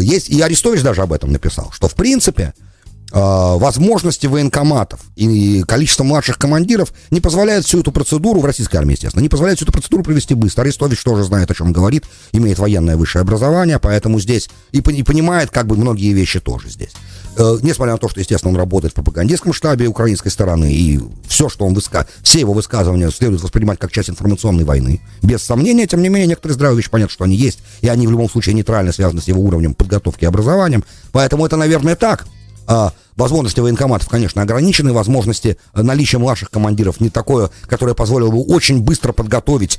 есть, 0.00 0.28
и 0.28 0.40
Арестович 0.40 0.82
даже 0.82 1.02
об 1.02 1.12
этом 1.12 1.32
написал, 1.32 1.70
что, 1.72 1.88
в 1.88 1.94
принципе, 1.94 2.54
а, 2.54 2.71
возможности 3.12 4.26
военкоматов 4.26 5.00
и 5.16 5.62
количество 5.66 6.02
младших 6.02 6.38
командиров 6.38 6.92
не 7.10 7.20
позволяет 7.20 7.64
всю 7.64 7.80
эту 7.80 7.92
процедуру, 7.92 8.40
в 8.40 8.44
российской 8.44 8.76
армии, 8.76 8.92
естественно, 8.92 9.22
не 9.22 9.28
позволяет 9.28 9.58
всю 9.58 9.66
эту 9.66 9.72
процедуру 9.72 10.02
провести 10.02 10.34
быстро. 10.34 10.62
Арестович 10.62 11.02
тоже 11.02 11.24
знает, 11.24 11.50
о 11.50 11.54
чем 11.54 11.72
говорит, 11.72 12.04
имеет 12.32 12.58
военное 12.58 12.96
высшее 12.96 13.22
образование, 13.22 13.78
поэтому 13.78 14.18
здесь 14.18 14.48
и, 14.72 14.78
и 14.78 15.02
понимает 15.02 15.50
как 15.50 15.66
бы 15.66 15.76
многие 15.76 16.12
вещи 16.12 16.40
тоже 16.40 16.70
здесь. 16.70 16.92
Э, 17.36 17.58
несмотря 17.62 17.92
на 17.92 17.98
то, 17.98 18.08
что, 18.08 18.20
естественно, 18.20 18.50
он 18.50 18.58
работает 18.58 18.92
в 18.92 18.96
пропагандистском 18.96 19.52
штабе 19.52 19.86
украинской 19.86 20.28
стороны, 20.28 20.72
и 20.72 21.00
все, 21.26 21.48
что 21.48 21.64
он 21.64 21.74
выска... 21.74 22.06
все 22.22 22.40
его 22.40 22.52
высказывания 22.52 23.10
следует 23.10 23.42
воспринимать 23.42 23.78
как 23.78 23.90
часть 23.90 24.10
информационной 24.10 24.64
войны, 24.64 25.00
без 25.22 25.42
сомнения, 25.42 25.86
тем 25.86 26.02
не 26.02 26.08
менее, 26.08 26.28
некоторые 26.28 26.54
здравые 26.54 26.76
вещи 26.76 26.90
понятно, 26.90 27.12
что 27.12 27.24
они 27.24 27.36
есть, 27.36 27.60
и 27.80 27.88
они 27.88 28.06
в 28.06 28.10
любом 28.10 28.28
случае 28.28 28.54
нейтрально 28.54 28.92
связаны 28.92 29.22
с 29.22 29.28
его 29.28 29.42
уровнем 29.42 29.74
подготовки 29.74 30.24
и 30.24 30.26
образованием, 30.26 30.84
поэтому 31.12 31.46
это, 31.46 31.56
наверное, 31.56 31.96
так. 31.96 32.26
А, 32.66 32.92
возможности 33.16 33.60
военкоматов, 33.60 34.08
конечно, 34.08 34.42
ограничены, 34.42 34.92
возможности 34.92 35.58
э, 35.74 35.82
наличия 35.82 36.18
младших 36.18 36.50
командиров 36.50 37.00
не 37.00 37.10
такое, 37.10 37.50
которое 37.66 37.94
позволило 37.94 38.30
бы 38.30 38.42
очень 38.42 38.80
быстро 38.80 39.12
подготовить 39.12 39.78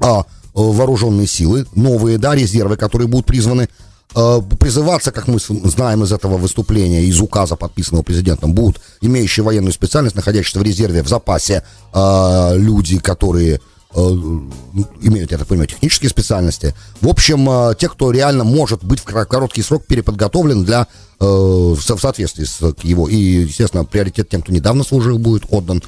а, 0.00 0.20
э, 0.20 0.22
вооруженные 0.54 1.26
силы, 1.26 1.66
новые, 1.74 2.18
да, 2.18 2.34
резервы, 2.34 2.76
которые 2.76 3.08
будут 3.08 3.26
призваны 3.26 3.68
а, 4.14 4.40
призываться, 4.40 5.12
как 5.12 5.28
мы 5.28 5.38
знаем 5.38 6.02
из 6.04 6.12
этого 6.12 6.36
выступления, 6.36 7.04
из 7.04 7.20
указа, 7.20 7.56
подписанного 7.56 8.02
президентом, 8.02 8.52
будут 8.52 8.80
имеющие 9.00 9.44
военную 9.44 9.72
специальность, 9.72 10.16
находящиеся 10.16 10.58
в 10.58 10.62
резерве, 10.62 11.02
в 11.02 11.08
запасе 11.08 11.62
люди, 11.94 12.98
которые 12.98 13.56
Э, 13.56 13.71
имеют, 13.94 15.32
я 15.32 15.38
так 15.38 15.46
понимаю, 15.46 15.68
технические 15.68 16.08
специальности. 16.08 16.74
В 17.00 17.08
общем, 17.08 17.48
э, 17.48 17.74
те, 17.78 17.88
кто 17.88 18.10
реально 18.10 18.44
может 18.44 18.82
быть 18.82 19.00
в 19.00 19.04
короткий 19.04 19.62
срок 19.62 19.84
переподготовлен 19.86 20.64
для 20.64 20.86
э, 21.20 21.24
в 21.24 21.80
соответствии 21.80 22.44
с 22.44 22.60
его, 22.82 23.08
и, 23.08 23.16
естественно, 23.16 23.84
приоритет 23.84 24.28
тем, 24.28 24.42
кто 24.42 24.52
недавно 24.52 24.84
служил, 24.84 25.18
будет 25.18 25.44
отдан, 25.50 25.82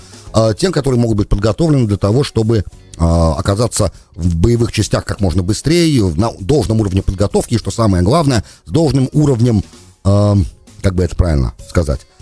тем, 0.58 0.72
которые 0.72 1.00
могут 1.00 1.16
быть 1.16 1.28
подготовлены 1.28 1.86
для 1.86 1.96
того, 1.96 2.24
чтобы 2.24 2.64
оказаться 2.96 3.92
в 4.16 4.34
боевых 4.36 4.72
частях 4.72 5.04
как 5.04 5.20
можно 5.20 5.44
быстрее, 5.44 6.12
на 6.16 6.32
должном 6.40 6.80
уровне 6.80 7.02
подготовки, 7.02 7.54
и, 7.54 7.58
что 7.58 7.70
самое 7.70 8.02
главное, 8.02 8.42
с 8.64 8.70
должным 8.70 9.08
уровнем, 9.12 9.62
как 10.02 10.94
бы 10.94 11.04
это 11.04 11.14
правильно 11.14 11.54
сказать, 11.68 12.00
Эм, 12.00 12.13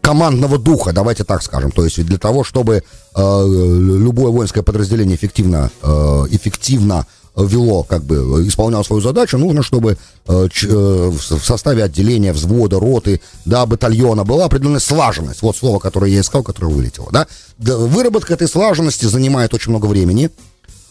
командного 0.00 0.58
духа, 0.58 0.92
давайте 0.92 1.24
так 1.24 1.42
скажем. 1.42 1.70
То 1.70 1.84
есть 1.84 2.02
для 2.04 2.18
того, 2.18 2.44
чтобы 2.44 2.82
э, 3.14 3.44
любое 3.46 4.30
воинское 4.30 4.62
подразделение 4.62 5.16
эффективно, 5.16 5.70
э, 5.82 5.88
эффективно 6.30 7.06
вело, 7.36 7.82
как 7.82 8.04
бы 8.04 8.46
исполняло 8.46 8.82
свою 8.82 9.02
задачу, 9.02 9.38
нужно, 9.38 9.62
чтобы 9.62 9.96
э, 10.26 10.48
э, 10.62 11.10
в 11.10 11.20
составе 11.20 11.84
отделения, 11.84 12.32
взвода, 12.32 12.80
роты, 12.80 13.20
да, 13.44 13.66
батальона 13.66 14.24
была 14.24 14.46
определенная 14.46 14.80
слаженность. 14.80 15.42
Вот 15.42 15.56
слово, 15.56 15.78
которое 15.78 16.10
я 16.10 16.20
искал, 16.20 16.42
которое 16.42 16.72
вылетело, 16.72 17.08
да. 17.12 17.26
Выработка 17.58 18.34
этой 18.34 18.48
слаженности 18.48 19.04
занимает 19.04 19.54
очень 19.54 19.70
много 19.70 19.86
времени. 19.86 20.30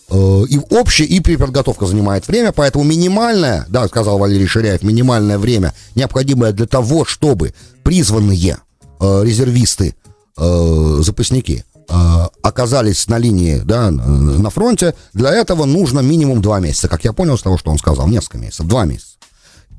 Э, 0.10 0.44
и 0.48 0.58
общая, 0.70 1.06
и 1.06 1.20
переподготовка 1.20 1.86
занимает 1.86 2.28
время, 2.28 2.52
поэтому 2.52 2.84
минимальное, 2.86 3.66
да, 3.68 3.88
сказал 3.88 4.18
Валерий 4.18 4.48
Ширяев, 4.48 4.82
минимальное 4.82 5.38
время, 5.38 5.74
необходимое 5.96 6.54
для 6.54 6.66
того, 6.66 7.04
чтобы 7.04 7.54
призванные 7.84 8.58
э, 9.00 9.24
резервисты, 9.24 9.96
э, 10.38 10.98
запасники, 11.02 11.66
э, 11.90 11.94
оказались 12.42 13.08
на 13.08 13.18
линии, 13.18 13.62
да, 13.66 13.92
на 13.92 14.50
фронте, 14.50 14.94
для 15.14 15.34
этого 15.34 15.66
нужно 15.66 16.00
минимум 16.00 16.42
два 16.42 16.60
месяца, 16.60 16.88
как 16.88 17.04
я 17.04 17.12
понял 17.12 17.38
с 17.38 17.44
того, 17.44 17.58
что 17.58 17.72
он 17.72 17.78
сказал, 17.78 18.08
несколько 18.08 18.38
месяцев, 18.38 18.66
два 18.66 18.86
месяца. 18.86 19.18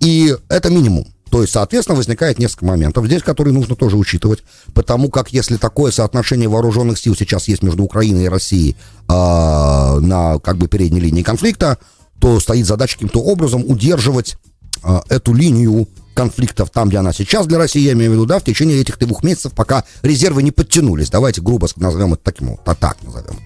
И 0.00 0.36
это 0.48 0.70
минимум. 0.70 1.06
То 1.30 1.42
есть, 1.42 1.52
соответственно, 1.52 1.96
возникает 1.96 2.38
несколько 2.38 2.64
моментов 2.64 3.06
здесь, 3.06 3.22
которые 3.22 3.52
нужно 3.52 3.76
тоже 3.76 3.96
учитывать, 3.96 4.42
потому 4.74 5.10
как 5.10 5.32
если 5.32 5.56
такое 5.56 5.92
соотношение 5.92 6.48
вооруженных 6.48 6.98
сил 6.98 7.14
сейчас 7.16 7.48
есть 7.48 7.62
между 7.62 7.82
Украиной 7.82 8.24
и 8.24 8.28
Россией 8.28 8.76
э, 9.08 9.12
на 9.12 10.38
как 10.38 10.56
бы 10.56 10.68
передней 10.68 11.00
линии 11.00 11.22
конфликта, 11.22 11.78
то 12.18 12.40
стоит 12.40 12.66
задача 12.66 12.94
каким-то 12.94 13.20
образом 13.20 13.64
удерживать 13.68 14.36
э, 14.82 15.00
эту 15.08 15.34
линию 15.34 15.86
конфликтов 16.14 16.70
там, 16.70 16.88
где 16.88 16.98
она 16.98 17.12
сейчас 17.12 17.46
для 17.46 17.58
России, 17.58 17.80
я 17.80 17.92
имею 17.92 18.10
в 18.10 18.14
виду, 18.14 18.26
да, 18.26 18.40
в 18.40 18.44
течение 18.44 18.80
этих 18.80 18.98
двух 18.98 19.22
месяцев, 19.22 19.52
пока 19.52 19.84
резервы 20.02 20.42
не 20.42 20.50
подтянулись. 20.50 21.10
Давайте 21.10 21.40
грубо 21.40 21.68
назовем 21.76 22.14
это 22.14 22.24
таким, 22.24 22.48
вот, 22.48 22.78
так 22.78 22.96
назовем. 23.02 23.38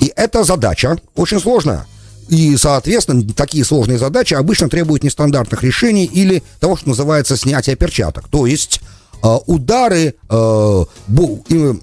И 0.00 0.12
эта 0.14 0.44
задача 0.44 0.98
очень 1.14 1.40
сложная. 1.40 1.86
И, 2.30 2.56
соответственно, 2.56 3.24
такие 3.34 3.64
сложные 3.64 3.98
задачи 3.98 4.34
обычно 4.34 4.68
требуют 4.68 5.02
нестандартных 5.02 5.64
решений 5.64 6.04
или 6.04 6.44
того, 6.60 6.76
что 6.76 6.88
называется 6.88 7.36
снятие 7.36 7.74
перчаток. 7.74 8.28
То 8.28 8.46
есть 8.46 8.80
э, 9.22 9.38
удары, 9.46 10.14
э, 10.28 10.84
бу, 11.08 11.44
э, 11.50 11.74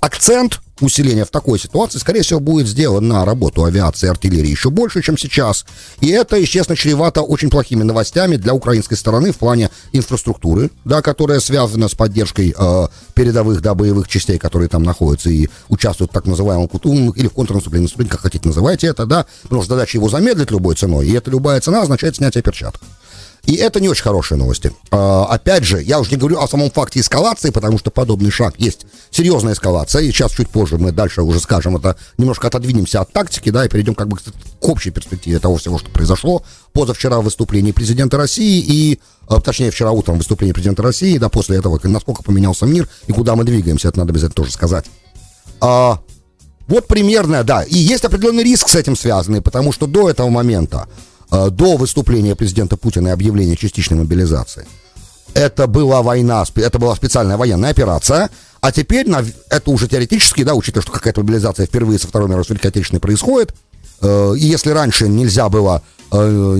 акцент 0.00 0.60
усиление 0.80 1.24
в 1.24 1.30
такой 1.30 1.58
ситуации, 1.58 1.98
скорее 1.98 2.22
всего, 2.22 2.40
будет 2.40 2.66
сделано 2.66 3.20
на 3.20 3.24
работу 3.24 3.64
авиации 3.64 4.06
и 4.06 4.10
артиллерии 4.10 4.50
еще 4.50 4.70
больше, 4.70 5.02
чем 5.02 5.16
сейчас. 5.16 5.64
И 6.00 6.08
это, 6.08 6.36
естественно, 6.36 6.76
чревато 6.76 7.22
очень 7.22 7.50
плохими 7.50 7.82
новостями 7.82 8.36
для 8.36 8.54
украинской 8.54 8.94
стороны 8.94 9.32
в 9.32 9.36
плане 9.36 9.70
инфраструктуры, 9.92 10.70
да, 10.84 11.02
которая 11.02 11.40
связана 11.40 11.88
с 11.88 11.94
поддержкой 11.94 12.54
э, 12.56 12.88
передовых 13.14 13.62
да, 13.62 13.74
боевых 13.74 14.08
частей, 14.08 14.38
которые 14.38 14.68
там 14.68 14.82
находятся 14.82 15.30
и 15.30 15.48
участвуют 15.68 16.10
в 16.10 16.14
так 16.14 16.26
называемом 16.26 16.68
КУТУ 16.68 17.12
или 17.12 17.28
в 17.28 17.32
контрнаступлении, 17.32 17.88
как 18.08 18.20
хотите 18.20 18.46
называйте 18.48 18.86
это, 18.86 19.06
да, 19.06 19.26
потому 19.42 19.62
что 19.62 19.74
задача 19.74 19.98
его 19.98 20.08
замедлить 20.08 20.50
любой 20.50 20.74
ценой, 20.74 21.06
и 21.06 21.12
эта 21.12 21.30
любая 21.30 21.60
цена 21.60 21.82
означает 21.82 22.16
снятие 22.16 22.42
перчаток. 22.42 22.80
И 23.46 23.54
это 23.54 23.80
не 23.80 23.88
очень 23.88 24.02
хорошие 24.02 24.36
новости. 24.38 24.72
А, 24.90 25.24
опять 25.26 25.62
же, 25.62 25.80
я 25.80 26.00
уже 26.00 26.10
не 26.10 26.16
говорю 26.16 26.40
о 26.40 26.48
самом 26.48 26.70
факте 26.70 26.98
эскалации, 26.98 27.50
потому 27.50 27.78
что 27.78 27.92
подобный 27.92 28.32
шаг 28.32 28.54
есть 28.58 28.86
серьезная 29.10 29.54
эскалация. 29.54 30.02
И 30.02 30.10
сейчас 30.10 30.32
чуть 30.32 30.48
позже 30.48 30.78
мы 30.78 30.90
дальше 30.90 31.22
уже 31.22 31.38
скажем 31.38 31.76
это, 31.76 31.96
немножко 32.18 32.48
отодвинемся 32.48 33.00
от 33.00 33.12
тактики, 33.12 33.50
да, 33.50 33.64
и 33.64 33.68
перейдем 33.68 33.94
как 33.94 34.08
бы 34.08 34.16
к 34.16 34.68
общей 34.68 34.90
перспективе 34.90 35.38
того 35.38 35.56
всего, 35.58 35.78
что 35.78 35.90
произошло. 35.90 36.42
Позавчера 36.72 37.20
выступление 37.20 37.72
президента 37.72 38.16
России 38.16 38.60
и, 38.60 39.00
а, 39.28 39.40
точнее, 39.40 39.70
вчера 39.70 39.92
утром 39.92 40.18
выступление 40.18 40.52
президента 40.52 40.82
России, 40.82 41.16
да, 41.16 41.28
после 41.28 41.58
этого, 41.58 41.78
насколько 41.84 42.24
поменялся 42.24 42.66
мир 42.66 42.88
и 43.06 43.12
куда 43.12 43.36
мы 43.36 43.44
двигаемся, 43.44 43.88
это 43.88 44.00
надо 44.00 44.10
обязательно 44.10 44.34
тоже 44.34 44.50
сказать. 44.50 44.86
А, 45.60 46.00
вот 46.66 46.88
примерно, 46.88 47.44
да, 47.44 47.62
и 47.62 47.78
есть 47.78 48.04
определенный 48.04 48.42
риск 48.42 48.68
с 48.68 48.74
этим 48.74 48.96
связанный, 48.96 49.40
потому 49.40 49.70
что 49.70 49.86
до 49.86 50.10
этого 50.10 50.30
момента 50.30 50.88
до 51.30 51.76
выступления 51.76 52.36
президента 52.36 52.76
Путина 52.76 53.08
и 53.08 53.10
объявления 53.10 53.56
частичной 53.56 53.98
мобилизации. 53.98 54.66
Это 55.34 55.66
была 55.66 56.02
война, 56.02 56.44
это 56.54 56.78
была 56.78 56.94
специальная 56.96 57.36
военная 57.36 57.70
операция, 57.70 58.30
а 58.60 58.72
теперь 58.72 59.08
на, 59.08 59.24
это 59.50 59.70
уже 59.70 59.86
теоретически, 59.86 60.42
да, 60.42 60.54
учитывая, 60.54 60.82
что 60.82 60.92
какая-то 60.92 61.20
мобилизация 61.20 61.66
впервые 61.66 61.98
со 61.98 62.08
Второй 62.08 62.28
мировой 62.28 62.44
Великой 62.48 62.68
Отечественной 62.68 63.00
происходит, 63.00 63.54
э, 64.00 64.34
и 64.36 64.46
если 64.46 64.70
раньше 64.70 65.08
нельзя 65.08 65.48
было, 65.48 65.82
э, 66.10 66.56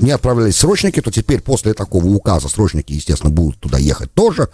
не, 0.00 0.10
отправлялись 0.12 0.56
срочники, 0.56 1.00
то 1.00 1.10
теперь 1.10 1.40
после 1.40 1.74
такого 1.74 2.06
указа 2.06 2.48
срочники, 2.48 2.92
естественно, 2.92 3.30
будут 3.30 3.58
туда 3.58 3.78
ехать 3.78 4.12
тоже, 4.14 4.48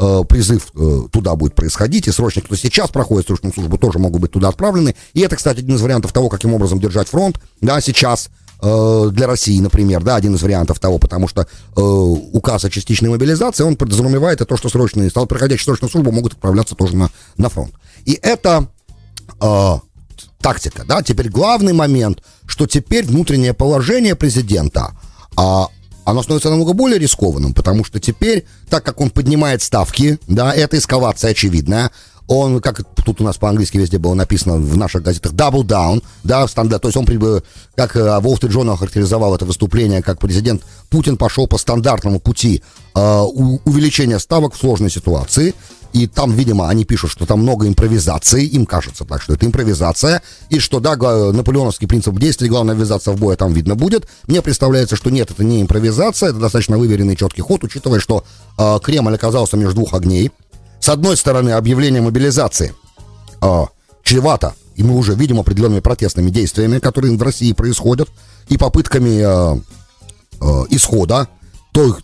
э, 0.00 0.22
призыв 0.28 0.66
э, 0.74 1.02
туда 1.12 1.36
будет 1.36 1.54
происходить, 1.54 2.08
и 2.08 2.10
срочники, 2.10 2.46
кто 2.46 2.56
сейчас 2.56 2.90
проходит 2.90 3.28
срочную 3.28 3.54
службу, 3.54 3.78
тоже 3.78 3.98
могут 4.00 4.22
быть 4.22 4.32
туда 4.32 4.48
отправлены, 4.48 4.96
и 5.14 5.20
это, 5.20 5.36
кстати, 5.36 5.60
один 5.60 5.76
из 5.76 5.80
вариантов 5.82 6.12
того, 6.12 6.28
каким 6.28 6.52
образом 6.52 6.80
держать 6.80 7.08
фронт, 7.08 7.40
да, 7.60 7.80
сейчас, 7.80 8.28
Э, 8.28 8.39
для 8.62 9.26
России, 9.26 9.58
например, 9.58 10.02
да, 10.02 10.16
один 10.16 10.34
из 10.34 10.42
вариантов 10.42 10.78
того, 10.78 10.98
потому 10.98 11.28
что 11.28 11.42
э, 11.42 11.80
указ 11.80 12.64
о 12.64 12.70
частичной 12.70 13.08
мобилизации, 13.08 13.64
он 13.64 13.76
подразумевает 13.76 14.46
то, 14.46 14.56
что 14.56 14.68
срочные, 14.68 15.10
стал 15.10 15.26
проходящие 15.26 15.64
срочную 15.64 15.90
службу 15.90 16.12
могут 16.12 16.34
отправляться 16.34 16.74
тоже 16.74 16.96
на, 16.96 17.10
на 17.36 17.48
фронт. 17.48 17.72
И 18.04 18.18
это 18.20 18.68
э, 19.40 19.74
тактика, 20.40 20.84
да, 20.86 21.02
теперь 21.02 21.30
главный 21.30 21.72
момент, 21.72 22.22
что 22.46 22.66
теперь 22.66 23.06
внутреннее 23.06 23.54
положение 23.54 24.14
президента, 24.14 24.92
э, 25.38 25.42
оно 26.04 26.22
становится 26.22 26.50
намного 26.50 26.72
более 26.72 26.98
рискованным, 26.98 27.54
потому 27.54 27.84
что 27.84 28.00
теперь, 28.00 28.46
так 28.68 28.84
как 28.84 29.00
он 29.00 29.10
поднимает 29.10 29.62
ставки, 29.62 30.18
да, 30.26 30.52
это 30.52 30.76
эскалация 30.76 31.30
очевидная, 31.30 31.90
он, 32.30 32.60
как 32.60 32.80
тут 33.04 33.20
у 33.20 33.24
нас 33.24 33.38
по-английски 33.38 33.76
везде 33.76 33.98
было 33.98 34.14
написано 34.14 34.54
в 34.54 34.76
наших 34.76 35.02
газетах, 35.02 35.32
double 35.32 35.64
down, 35.64 36.00
да, 36.22 36.46
стандарт, 36.46 36.82
то 36.82 36.88
есть 36.88 36.96
он, 36.96 37.04
как 37.74 37.96
э, 37.96 37.98
Wall 37.98 38.40
Street 38.40 38.52
Journal 38.52 38.76
характеризовал 38.76 39.34
это 39.34 39.44
выступление, 39.44 40.00
как 40.00 40.20
президент 40.20 40.62
Путин 40.90 41.16
пошел 41.16 41.48
по 41.48 41.58
стандартному 41.58 42.20
пути 42.20 42.62
э, 42.94 43.00
увеличения 43.00 44.20
ставок 44.20 44.54
в 44.54 44.58
сложной 44.58 44.90
ситуации, 44.90 45.56
и 45.92 46.06
там, 46.06 46.32
видимо, 46.32 46.68
они 46.68 46.84
пишут, 46.84 47.10
что 47.10 47.26
там 47.26 47.40
много 47.40 47.66
импровизации, 47.66 48.44
им 48.44 48.64
кажется 48.64 49.04
так, 49.04 49.22
что 49.22 49.34
это 49.34 49.44
импровизация, 49.44 50.22
и 50.50 50.60
что, 50.60 50.78
да, 50.78 50.94
наполеоновский 50.94 51.88
принцип 51.88 52.16
действия, 52.16 52.46
главное 52.46 52.76
ввязаться 52.76 53.10
в 53.10 53.18
бой, 53.18 53.34
а 53.34 53.36
там 53.36 53.52
видно 53.52 53.74
будет. 53.74 54.06
Мне 54.28 54.40
представляется, 54.40 54.94
что 54.94 55.10
нет, 55.10 55.32
это 55.32 55.42
не 55.42 55.60
импровизация, 55.62 56.28
это 56.28 56.38
достаточно 56.38 56.78
выверенный 56.78 57.16
четкий 57.16 57.42
ход, 57.42 57.64
учитывая, 57.64 57.98
что 57.98 58.24
э, 58.56 58.78
Кремль 58.84 59.16
оказался 59.16 59.56
между 59.56 59.74
двух 59.74 59.94
огней, 59.94 60.30
с 60.80 60.88
одной 60.88 61.16
стороны, 61.16 61.50
объявление 61.50 62.02
мобилизации 62.02 62.74
э, 63.42 63.64
чревато, 64.02 64.54
и 64.76 64.82
мы 64.82 64.96
уже 64.96 65.14
видим 65.14 65.38
определенными 65.38 65.80
протестными 65.80 66.30
действиями, 66.30 66.78
которые 66.78 67.16
в 67.16 67.22
России 67.22 67.52
происходят, 67.52 68.08
и 68.48 68.56
попытками 68.56 69.20
э, 69.20 69.60
э, 70.40 70.64
исхода 70.70 71.28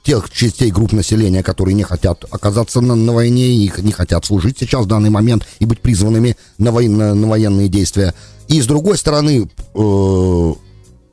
тех 0.05 0.31
частей 0.31 0.71
групп 0.71 0.93
населения, 0.93 1.43
которые 1.43 1.75
не 1.75 1.83
хотят 1.83 2.25
оказаться 2.31 2.81
на, 2.81 2.95
на 2.95 3.13
войне, 3.13 3.49
и 3.49 3.73
не 3.79 3.93
хотят 3.93 4.25
служить 4.25 4.59
сейчас 4.59 4.85
в 4.85 4.89
данный 4.89 5.11
момент 5.11 5.47
и 5.59 5.65
быть 5.65 5.81
призванными 5.81 6.37
на, 6.59 6.71
вой, 6.71 6.89
на, 6.89 7.15
на 7.15 7.27
военные 7.27 7.69
действия. 7.69 8.15
И 8.49 8.61
с 8.61 8.67
другой 8.67 8.97
стороны, 8.97 9.51
э, 9.75 10.53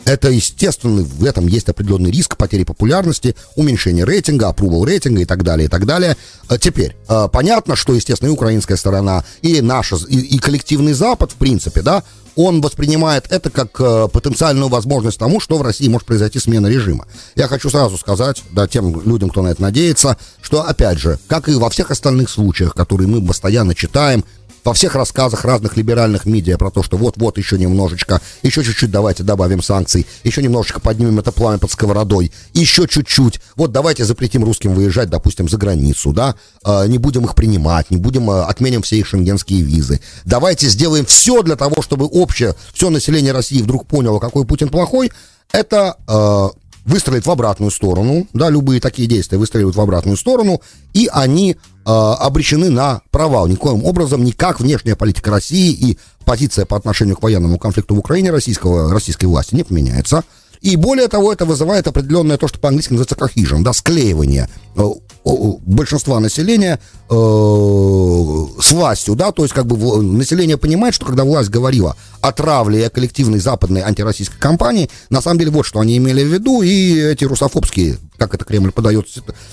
это, 0.06 0.30
естественно, 0.30 1.02
в 1.02 1.24
этом 1.24 1.48
есть 1.48 1.70
определенный 1.70 2.12
риск 2.12 2.38
потери 2.38 2.64
популярности, 2.64 3.36
уменьшения 3.56 4.06
рейтинга, 4.06 4.50
опрувал 4.50 4.86
рейтинга 4.86 5.22
и 5.22 5.26
так 5.26 5.44
далее, 5.44 5.66
и 5.66 5.70
так 5.70 5.86
далее. 5.86 6.18
А 6.48 6.58
теперь, 6.58 6.96
а, 7.08 7.28
понятно, 7.28 7.76
что, 7.76 7.94
естественно, 7.94 8.30
и 8.30 8.32
украинская 8.32 8.78
сторона, 8.78 9.24
и 9.42 9.62
наша, 9.62 9.98
и, 10.08 10.18
и 10.18 10.38
коллективный 10.40 10.94
Запад, 10.94 11.32
в 11.32 11.36
принципе, 11.36 11.82
да, 11.82 12.04
он 12.36 12.62
воспринимает 12.62 13.26
это 13.30 13.50
как 13.50 13.80
э, 13.80 14.08
потенциальную 14.12 14.70
возможность 14.70 15.20
тому, 15.20 15.40
что 15.40 15.58
в 15.58 15.62
России 15.62 15.88
может 15.88 16.08
произойти 16.08 16.40
смена 16.40 16.68
режима. 16.68 17.08
Я 17.36 17.48
хочу 17.48 17.70
сразу 17.70 17.98
сказать, 17.98 18.44
да, 18.52 18.68
тем 18.68 19.02
людям, 19.06 19.30
кто 19.30 19.42
на 19.42 19.50
это 19.50 19.62
надеется, 19.62 20.18
что, 20.42 20.62
опять 20.62 20.98
же, 20.98 21.20
как 21.28 21.48
и 21.48 21.54
во 21.54 21.70
всех 21.70 21.92
остальных 21.92 22.30
случаях, 22.30 22.74
которые 22.74 23.08
мы 23.08 23.26
постоянно 23.26 23.76
читаем, 23.76 24.26
во 24.64 24.74
всех 24.74 24.96
рассказах 24.96 25.46
разных 25.46 25.78
либеральных 25.78 26.26
медиа 26.26 26.58
про 26.58 26.72
то, 26.72 26.84
что 26.84 26.98
вот-вот 26.98 27.38
еще 27.38 27.58
немножечко, 27.58 28.22
еще 28.42 28.64
чуть-чуть 28.64 28.92
давайте 28.92 29.24
добавим 29.24 29.62
санкций, 29.62 30.06
еще 30.24 30.42
немножечко 30.42 30.80
поднимем 30.80 31.20
это 31.20 31.32
пламя 31.32 31.58
под 31.58 31.72
сковородой, 31.72 32.32
еще 32.54 32.88
чуть-чуть, 32.88 33.40
вот 33.56 33.72
давайте 33.72 34.06
запретим 34.06 34.44
русским 34.44 34.74
выезжать, 34.74 35.10
допустим, 35.10 35.50
за 35.50 35.58
границу, 35.58 36.14
да, 36.14 36.36
э, 36.66 36.88
не 36.88 36.98
будем 36.98 37.26
их 37.26 37.36
принимать, 37.36 37.92
не 37.92 37.98
будем, 37.98 38.30
э, 38.30 38.44
отменим 38.44 38.82
все 38.82 38.98
их 38.98 39.08
шенгенские 39.08 39.62
визы. 39.62 40.00
Давайте 40.26 40.68
сделаем 40.68 41.06
все 41.06 41.42
для 41.44 41.56
того, 41.56 41.82
чтобы 41.82 42.06
общее, 42.06 42.56
все 42.74 42.90
население 42.90 43.34
России 43.34 43.62
вдруг 43.62 43.88
поняло, 43.88 44.20
какой 44.20 44.46
Путин 44.46 44.70
плохой, 44.70 45.12
это 45.52 45.98
э, 46.08 46.50
выстрелит 46.86 47.26
в 47.26 47.32
обратную 47.32 47.72
сторону, 47.72 48.28
да, 48.34 48.50
любые 48.50 48.82
такие 48.82 49.08
действия 49.08 49.38
выстреливают 49.38 49.76
в 49.76 49.82
обратную 49.82 50.18
сторону, 50.18 50.62
и 50.94 51.10
они 51.12 51.58
обречены 51.86 52.70
на 52.70 53.02
провал. 53.12 53.48
Никоим 53.48 53.84
образом 53.84 54.24
никак 54.24 54.60
внешняя 54.60 54.96
политика 54.96 55.32
России 55.32 55.72
и 55.72 55.98
позиция 56.26 56.66
по 56.66 56.78
отношению 56.78 57.18
к 57.18 57.24
военному 57.24 57.58
конфликту 57.58 57.96
в 57.96 58.00
Украине 58.00 58.32
российского, 58.32 58.92
российской 58.92 59.26
власти 59.26 59.56
не 59.56 59.64
поменяется. 59.64 60.24
И 60.62 60.78
более 60.78 61.10
того, 61.10 61.34
это 61.34 61.46
вызывает 61.46 61.88
определенное 61.88 62.38
то, 62.38 62.48
что 62.48 62.58
по-английски 62.58 62.94
называется 62.94 63.16
cohesion, 63.16 63.64
да, 63.64 63.74
склеивание 63.74 64.50
э, 64.78 64.82
большинства 65.24 66.20
населения 66.20 66.80
э, 67.10 67.14
с 67.14 68.72
властью, 68.72 69.16
да, 69.16 69.32
то 69.32 69.44
есть 69.44 69.54
как 69.54 69.66
бы 69.66 70.02
население 70.02 70.58
понимает, 70.58 70.94
что 70.94 71.06
когда 71.06 71.24
власть 71.24 71.50
говорила 71.50 71.96
о 72.22 72.32
травле 72.32 72.86
и 72.86 72.90
коллективной 72.90 73.40
западной 73.40 73.82
антироссийской 73.82 74.40
кампании, 74.40 74.90
на 75.10 75.22
самом 75.22 75.40
деле 75.40 75.52
вот 75.52 75.66
что 75.66 75.80
они 75.80 75.98
имели 75.98 76.24
в 76.24 76.34
виду, 76.34 76.62
и 76.62 77.00
эти 77.00 77.24
русофобские, 77.24 77.98
как 78.18 78.34
это 78.34 78.44
Кремль 78.44 78.72
подает, 78.72 79.08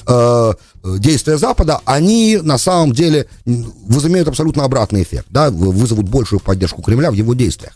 э, 0.07 0.53
действия 0.85 1.39
Запада, 1.39 1.81
они 1.85 2.39
на 2.43 2.59
самом 2.59 2.93
деле 2.93 3.27
возымеют 3.45 4.29
абсолютно 4.29 4.65
обратный 4.65 5.03
эффект, 5.03 5.27
да, 5.31 5.51
вызовут 5.51 6.09
большую 6.09 6.41
поддержку 6.41 6.83
Кремля 6.83 7.11
в 7.11 7.15
его 7.15 7.35
действиях. 7.35 7.75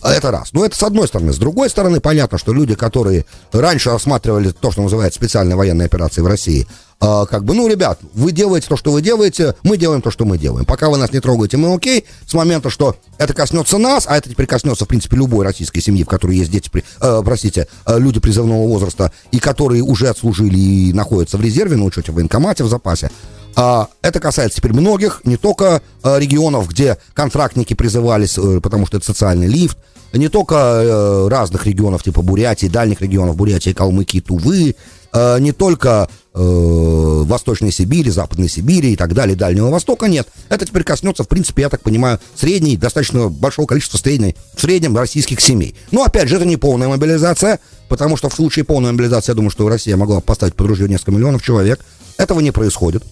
А 0.00 0.12
это 0.12 0.30
раз. 0.30 0.50
Ну, 0.52 0.64
это 0.64 0.76
с 0.76 0.82
одной 0.82 1.08
стороны. 1.08 1.32
С 1.32 1.38
другой 1.38 1.70
стороны, 1.70 2.00
понятно, 2.00 2.38
что 2.38 2.52
люди, 2.52 2.74
которые 2.74 3.24
раньше 3.52 3.90
рассматривали 3.90 4.50
то, 4.50 4.70
что 4.70 4.82
называется 4.82 5.18
специальной 5.18 5.56
военной 5.56 5.86
операцией 5.86 6.24
в 6.24 6.26
России, 6.26 6.66
э, 7.00 7.26
как 7.30 7.44
бы, 7.44 7.54
ну, 7.54 7.66
ребят, 7.68 8.00
вы 8.12 8.32
делаете 8.32 8.66
то, 8.68 8.76
что 8.76 8.92
вы 8.92 9.00
делаете, 9.00 9.54
мы 9.62 9.76
делаем 9.76 10.02
то, 10.02 10.10
что 10.10 10.24
мы 10.24 10.36
делаем. 10.36 10.66
Пока 10.66 10.90
вы 10.90 10.98
нас 10.98 11.12
не 11.12 11.20
трогаете, 11.20 11.56
мы 11.56 11.74
окей. 11.74 12.04
С 12.26 12.34
момента, 12.34 12.68
что 12.68 12.96
это 13.18 13.32
коснется 13.32 13.78
нас, 13.78 14.04
а 14.06 14.16
это 14.16 14.28
теперь 14.28 14.46
коснется, 14.46 14.84
в 14.84 14.88
принципе, 14.88 15.16
любой 15.16 15.44
российской 15.44 15.80
семьи, 15.80 16.04
в 16.04 16.08
которой 16.08 16.36
есть 16.36 16.50
дети, 16.50 16.70
э, 17.00 17.22
простите, 17.24 17.68
э, 17.86 17.98
люди 17.98 18.20
призывного 18.20 18.66
возраста, 18.66 19.10
и 19.30 19.38
которые 19.38 19.82
уже 19.82 20.08
отслужили 20.08 20.58
и 20.58 20.92
находятся 20.92 21.38
в 21.38 21.40
резерве, 21.40 21.76
на 21.76 21.84
учете 21.84 22.12
в 22.12 22.16
военкомате, 22.16 22.64
в 22.64 22.68
запасе, 22.68 23.10
это 23.56 24.20
касается 24.20 24.58
теперь 24.58 24.72
многих, 24.72 25.20
не 25.24 25.36
только 25.36 25.82
а, 26.02 26.18
регионов, 26.18 26.68
где 26.68 26.98
контрактники 27.12 27.74
призывались, 27.74 28.36
э, 28.36 28.60
потому 28.60 28.86
что 28.86 28.96
это 28.96 29.06
социальный 29.06 29.46
лифт, 29.46 29.78
не 30.12 30.28
только 30.28 30.54
э, 30.54 31.28
разных 31.28 31.66
регионов, 31.66 32.02
типа 32.02 32.22
Бурятии, 32.22 32.66
дальних 32.66 33.00
регионов 33.00 33.36
Бурятии, 33.36 33.70
Калмыкии, 33.70 34.20
Тувы, 34.20 34.76
э, 35.12 35.38
не 35.40 35.52
только 35.52 36.08
Восточной 36.36 37.70
Сибири, 37.70 38.10
Западной 38.10 38.48
Сибири 38.48 38.94
и 38.94 38.96
так 38.96 39.14
далее, 39.14 39.36
Дальнего 39.36 39.70
Востока, 39.70 40.08
нет. 40.08 40.26
Это 40.48 40.66
теперь 40.66 40.82
коснется, 40.82 41.22
в 41.22 41.28
принципе, 41.28 41.62
я 41.62 41.68
так 41.68 41.80
понимаю, 41.80 42.18
средней, 42.34 42.76
достаточно 42.76 43.28
большого 43.28 43.66
количества 43.66 43.98
средней, 43.98 44.34
в 44.56 44.60
среднем 44.60 44.96
российских 44.96 45.40
семей. 45.40 45.76
Но, 45.92 46.02
опять 46.02 46.28
же, 46.28 46.34
это 46.34 46.44
не 46.44 46.56
полная 46.56 46.88
мобилизация, 46.88 47.60
потому 47.88 48.16
что 48.16 48.30
в 48.30 48.34
случае 48.34 48.64
полной 48.64 48.90
мобилизации, 48.90 49.30
я 49.30 49.36
думаю, 49.36 49.50
что 49.50 49.68
Россия 49.68 49.96
могла 49.96 50.20
поставить 50.20 50.56
под 50.56 50.66
ружье 50.66 50.88
несколько 50.88 51.12
миллионов 51.12 51.40
человек. 51.40 51.78
Этого 52.18 52.40
не 52.40 52.50
происходит 52.50 53.04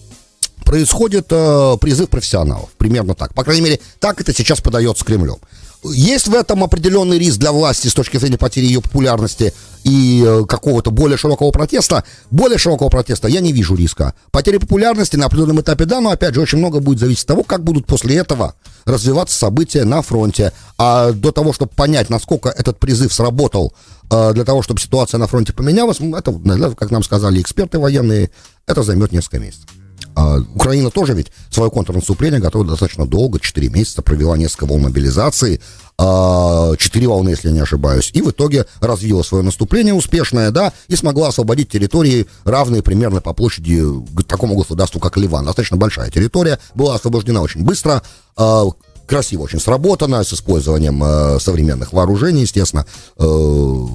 происходит 0.63 1.27
э, 1.29 1.77
призыв 1.79 2.09
профессионалов. 2.09 2.69
Примерно 2.77 3.15
так. 3.15 3.33
По 3.33 3.43
крайней 3.43 3.61
мере, 3.61 3.79
так 3.99 4.21
это 4.21 4.33
сейчас 4.33 4.61
подается 4.61 5.05
Кремлем. 5.05 5.37
Есть 5.85 6.27
в 6.27 6.33
этом 6.33 6.63
определенный 6.63 7.19
риск 7.19 7.37
для 7.39 7.51
власти 7.51 7.89
с 7.89 7.93
точки 7.93 8.17
зрения 8.17 8.37
потери 8.37 8.65
ее 8.65 8.81
популярности 8.81 9.53
и 9.83 10.23
э, 10.25 10.45
какого-то 10.47 10.91
более 10.91 11.17
широкого 11.17 11.51
протеста. 11.51 12.05
Более 12.31 12.57
широкого 12.57 12.87
протеста 12.87 13.27
я 13.27 13.41
не 13.41 13.51
вижу 13.51 13.75
риска. 13.75 14.13
Потери 14.31 14.57
популярности 14.57 15.17
на 15.17 15.25
определенном 15.25 15.59
этапе, 15.59 15.83
да, 15.83 15.99
но 15.99 16.11
опять 16.11 16.35
же 16.35 16.41
очень 16.41 16.59
много 16.59 16.79
будет 16.79 16.99
зависеть 16.99 17.23
от 17.23 17.27
того, 17.27 17.43
как 17.43 17.63
будут 17.63 17.85
после 17.85 18.15
этого 18.15 18.55
развиваться 18.85 19.37
события 19.37 19.83
на 19.83 20.01
фронте. 20.01 20.53
А 20.77 21.11
до 21.11 21.31
того, 21.31 21.51
чтобы 21.51 21.71
понять, 21.75 22.09
насколько 22.09 22.49
этот 22.49 22.79
призыв 22.79 23.13
сработал 23.13 23.73
э, 24.09 24.33
для 24.33 24.45
того, 24.45 24.61
чтобы 24.61 24.79
ситуация 24.79 25.17
на 25.17 25.27
фронте 25.27 25.51
поменялась, 25.51 25.99
это, 25.99 26.75
как 26.77 26.91
нам 26.91 27.03
сказали 27.03 27.41
эксперты 27.41 27.77
военные, 27.77 28.31
это 28.67 28.83
займет 28.83 29.11
несколько 29.11 29.39
месяцев. 29.39 29.67
А 30.15 30.39
Украина 30.53 30.91
тоже 30.91 31.13
ведь 31.13 31.31
свое 31.49 31.71
контрнаступление 31.71 32.39
готовила 32.39 32.71
достаточно 32.71 33.05
долго, 33.05 33.39
4 33.39 33.69
месяца, 33.69 34.01
провела 34.01 34.37
несколько 34.37 34.65
волн 34.65 34.83
мобилизации, 34.83 35.59
4 35.97 35.97
а, 35.97 36.75
волны, 37.07 37.29
если 37.29 37.51
не 37.51 37.59
ошибаюсь, 37.59 38.11
и 38.13 38.21
в 38.21 38.31
итоге 38.31 38.65
развила 38.79 39.23
свое 39.23 39.43
наступление 39.43 39.93
успешное, 39.93 40.51
да, 40.51 40.73
и 40.87 40.95
смогла 40.95 41.29
освободить 41.29 41.69
территории, 41.69 42.27
равные 42.43 42.81
примерно 42.81 43.21
по 43.21 43.33
площади 43.33 43.83
такому 44.27 44.55
государству, 44.55 44.99
как 44.99 45.17
Ливан. 45.17 45.45
Достаточно 45.45 45.77
большая 45.77 46.09
территория, 46.09 46.59
была 46.75 46.95
освобождена 46.95 47.41
очень 47.41 47.63
быстро, 47.63 48.01
а, 48.35 48.65
красиво 49.07 49.43
очень 49.43 49.59
сработано, 49.59 50.23
с 50.23 50.33
использованием 50.33 51.39
современных 51.39 51.91
вооружений, 51.91 52.41
естественно, 52.41 52.85
э, 53.17 53.87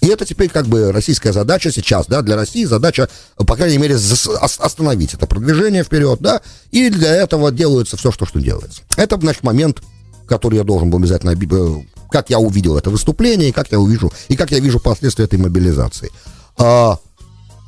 и 0.00 0.06
это 0.06 0.24
теперь 0.24 0.48
как 0.48 0.66
бы 0.66 0.92
российская 0.92 1.32
задача 1.32 1.72
сейчас, 1.72 2.06
да, 2.06 2.22
для 2.22 2.36
России 2.36 2.64
задача, 2.64 3.08
по 3.36 3.56
крайней 3.56 3.78
мере, 3.78 3.96
остановить 3.96 5.14
это 5.14 5.26
продвижение 5.26 5.82
вперед, 5.82 6.20
да, 6.20 6.40
и 6.70 6.88
для 6.88 7.14
этого 7.14 7.50
делается 7.50 7.96
все, 7.96 8.12
что, 8.12 8.24
что 8.24 8.40
делается. 8.40 8.82
Это, 8.96 9.18
значит, 9.18 9.42
момент, 9.42 9.82
который 10.26 10.56
я 10.56 10.64
должен 10.64 10.90
был 10.90 10.98
обязательно, 10.98 11.30
э, 11.30 11.82
как 12.10 12.30
я 12.30 12.38
увидел 12.38 12.76
это 12.76 12.90
выступление, 12.90 13.48
и 13.48 13.52
как 13.52 13.72
я 13.72 13.80
увижу, 13.80 14.12
и 14.28 14.36
как 14.36 14.52
я 14.52 14.60
вижу 14.60 14.78
последствия 14.78 15.24
этой 15.24 15.38
мобилизации. 15.38 16.12
А, 16.56 16.98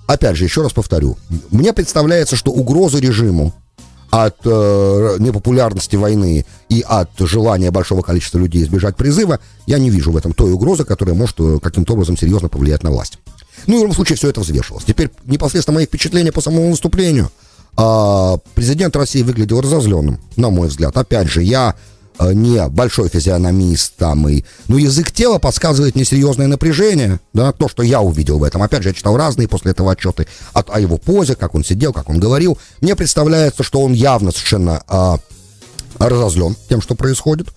опять 0.07 0.37
же, 0.37 0.45
еще 0.45 0.63
раз 0.63 0.73
повторю, 0.73 1.19
мне 1.51 1.73
представляется, 1.73 2.37
что 2.37 2.53
угрозы 2.53 3.01
режиму 3.01 3.53
от 4.11 4.37
э, 4.45 5.17
непопулярности 5.19 5.97
войны 5.97 6.45
и 6.71 6.83
от 6.87 7.11
желания 7.19 7.71
большого 7.71 8.01
количества 8.01 8.39
людей 8.39 8.63
избежать 8.63 8.97
призыва, 8.97 9.41
я 9.67 9.79
не 9.79 9.91
вижу 9.91 10.13
в 10.13 10.17
этом 10.17 10.33
той 10.33 10.53
угрозы, 10.53 10.85
которая 10.85 11.15
может 11.15 11.37
э, 11.41 11.59
каким-то 11.61 11.93
образом 11.93 12.17
серьезно 12.17 12.49
повлиять 12.49 12.83
на 12.83 12.91
власть. 12.91 13.19
Ну, 13.67 13.79
в 13.79 13.81
любом 13.83 13.95
случае, 13.95 14.17
все 14.17 14.31
это 14.31 14.41
взвешивалось. 14.41 14.85
Теперь 14.85 15.11
непосредственно 15.27 15.75
мои 15.75 15.87
впечатления 15.87 16.33
по 16.33 16.41
самому 16.41 16.71
выступлению. 16.71 17.31
А, 17.77 18.39
президент 18.55 18.97
России 18.97 19.23
выглядел 19.23 19.61
разозленным, 19.61 20.21
на 20.37 20.49
мой 20.49 20.69
взгляд. 20.69 20.97
Опять 20.97 21.29
же, 21.29 21.43
я 21.43 21.75
Э, 22.21 22.35
не 22.35 22.69
большой 22.69 23.09
физиономист 23.09 23.95
там 23.97 24.29
и... 24.29 24.45
Ну, 24.69 24.77
язык 24.77 25.11
тела 25.11 25.39
подсказывает 25.39 25.97
несерьезное 25.97 26.49
напряжение, 26.49 27.19
да, 27.33 27.53
то, 27.53 27.67
что 27.67 27.83
я 27.83 28.03
увидел 28.03 28.39
в 28.39 28.45
этом. 28.45 28.63
Опять 28.63 28.83
же, 28.83 28.91
я 28.91 28.95
читал 28.95 29.17
разные 29.17 29.49
после 29.49 29.71
этого 29.71 29.93
отчеты 29.93 30.27
о, 30.53 30.61
о 30.61 30.81
его 30.81 30.99
позе, 30.99 31.35
как 31.35 31.55
он 31.55 31.65
сидел, 31.65 31.95
как 31.95 32.11
он 32.11 32.21
говорил. 32.21 32.59
Мне 32.83 32.95
представляется, 32.95 33.63
что 33.63 33.81
он 33.81 33.95
явно 33.95 34.33
совершенно 34.33 34.83
а, 34.87 35.19
разозлен 36.09 36.57
тем, 36.69 36.81
что 36.81 36.95
происходит. 36.95 37.49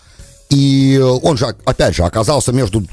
И 0.50 1.02
он 1.24 1.38
же, 1.38 1.48
опять 1.66 1.96
же, 1.96 2.04
оказался 2.04 2.52
между 2.52 2.84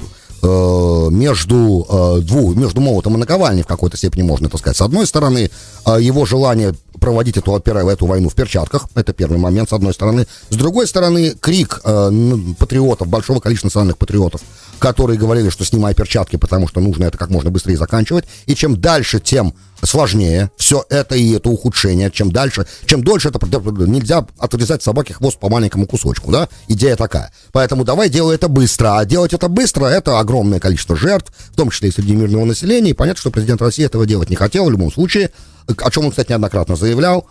э, 0.42 1.08
между 1.10 1.86
э, 1.88 2.20
двух, 2.22 2.56
между 2.56 2.80
молотом 2.80 3.16
и 3.16 3.18
наковальней 3.18 3.62
в 3.62 3.66
какой-то 3.66 3.96
степени 3.96 4.22
можно 4.22 4.46
это 4.46 4.56
сказать. 4.56 4.76
С 4.76 4.80
одной 4.80 5.06
стороны, 5.06 5.50
э, 5.86 5.98
его 6.00 6.24
желание 6.24 6.74
проводить 6.98 7.36
эту, 7.36 7.56
эту 7.56 8.06
войну 8.06 8.28
в 8.28 8.34
перчатках, 8.34 8.88
это 8.94 9.12
первый 9.12 9.38
момент, 9.38 9.70
с 9.70 9.72
одной 9.72 9.92
стороны. 9.92 10.26
С 10.50 10.56
другой 10.56 10.86
стороны, 10.86 11.34
крик 11.38 11.80
э, 11.84 12.10
патриотов, 12.58 13.08
большого 13.08 13.40
количества 13.40 13.68
национальных 13.68 13.98
патриотов, 13.98 14.40
которые 14.78 15.18
говорили, 15.18 15.50
что 15.50 15.64
снимай 15.64 15.94
перчатки, 15.94 16.36
потому 16.36 16.68
что 16.68 16.80
нужно 16.80 17.04
это 17.04 17.18
как 17.18 17.30
можно 17.30 17.50
быстрее 17.50 17.76
заканчивать. 17.76 18.24
И 18.46 18.54
чем 18.54 18.80
дальше, 18.80 19.20
тем 19.20 19.54
сложнее 19.82 20.50
все 20.56 20.84
это 20.88 21.14
и 21.14 21.32
это 21.32 21.48
ухудшение. 21.48 22.10
Чем 22.10 22.32
дальше, 22.32 22.66
чем 22.86 23.02
дольше 23.02 23.28
это 23.28 23.38
нельзя 23.86 24.26
отрезать 24.38 24.82
собаке 24.82 25.14
хвост 25.14 25.38
по 25.38 25.48
маленькому 25.48 25.86
кусочку, 25.86 26.30
да? 26.30 26.48
Идея 26.68 26.96
такая. 26.96 27.32
Поэтому 27.52 27.84
давай 27.84 28.08
делай 28.08 28.34
это 28.34 28.48
быстро. 28.48 28.98
А 28.98 29.04
делать 29.04 29.32
это 29.32 29.48
быстро 29.48 29.86
это 29.86 30.18
огромное 30.18 30.60
количество 30.60 30.96
жертв, 30.96 31.32
в 31.52 31.56
том 31.56 31.70
числе 31.70 31.88
и 31.88 31.92
среди 31.92 32.14
мирного 32.14 32.44
населения. 32.44 32.90
И 32.90 32.94
понятно, 32.94 33.20
что 33.20 33.30
президент 33.30 33.62
России 33.62 33.84
этого 33.84 34.06
делать 34.06 34.30
не 34.30 34.36
хотел 34.36 34.66
в 34.66 34.70
любом 34.70 34.92
случае 34.92 35.30
о 35.78 35.90
чем 35.90 36.04
он, 36.04 36.10
кстати, 36.10 36.30
неоднократно 36.30 36.76
заявлял 36.76 37.26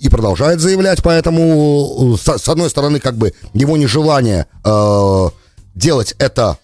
и 0.00 0.08
продолжает 0.08 0.60
заявлять, 0.60 1.02
поэтому, 1.02 2.16
с, 2.20 2.38
с 2.38 2.48
одной 2.48 2.68
стороны, 2.68 2.98
как 2.98 3.16
бы 3.16 3.32
его 3.52 3.76
нежелание 3.76 4.46
э, 4.64 5.28
делать 5.74 6.14
это 6.18 6.58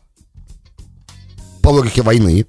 по 1.62 1.68
логике 1.68 2.02
войны, 2.02 2.46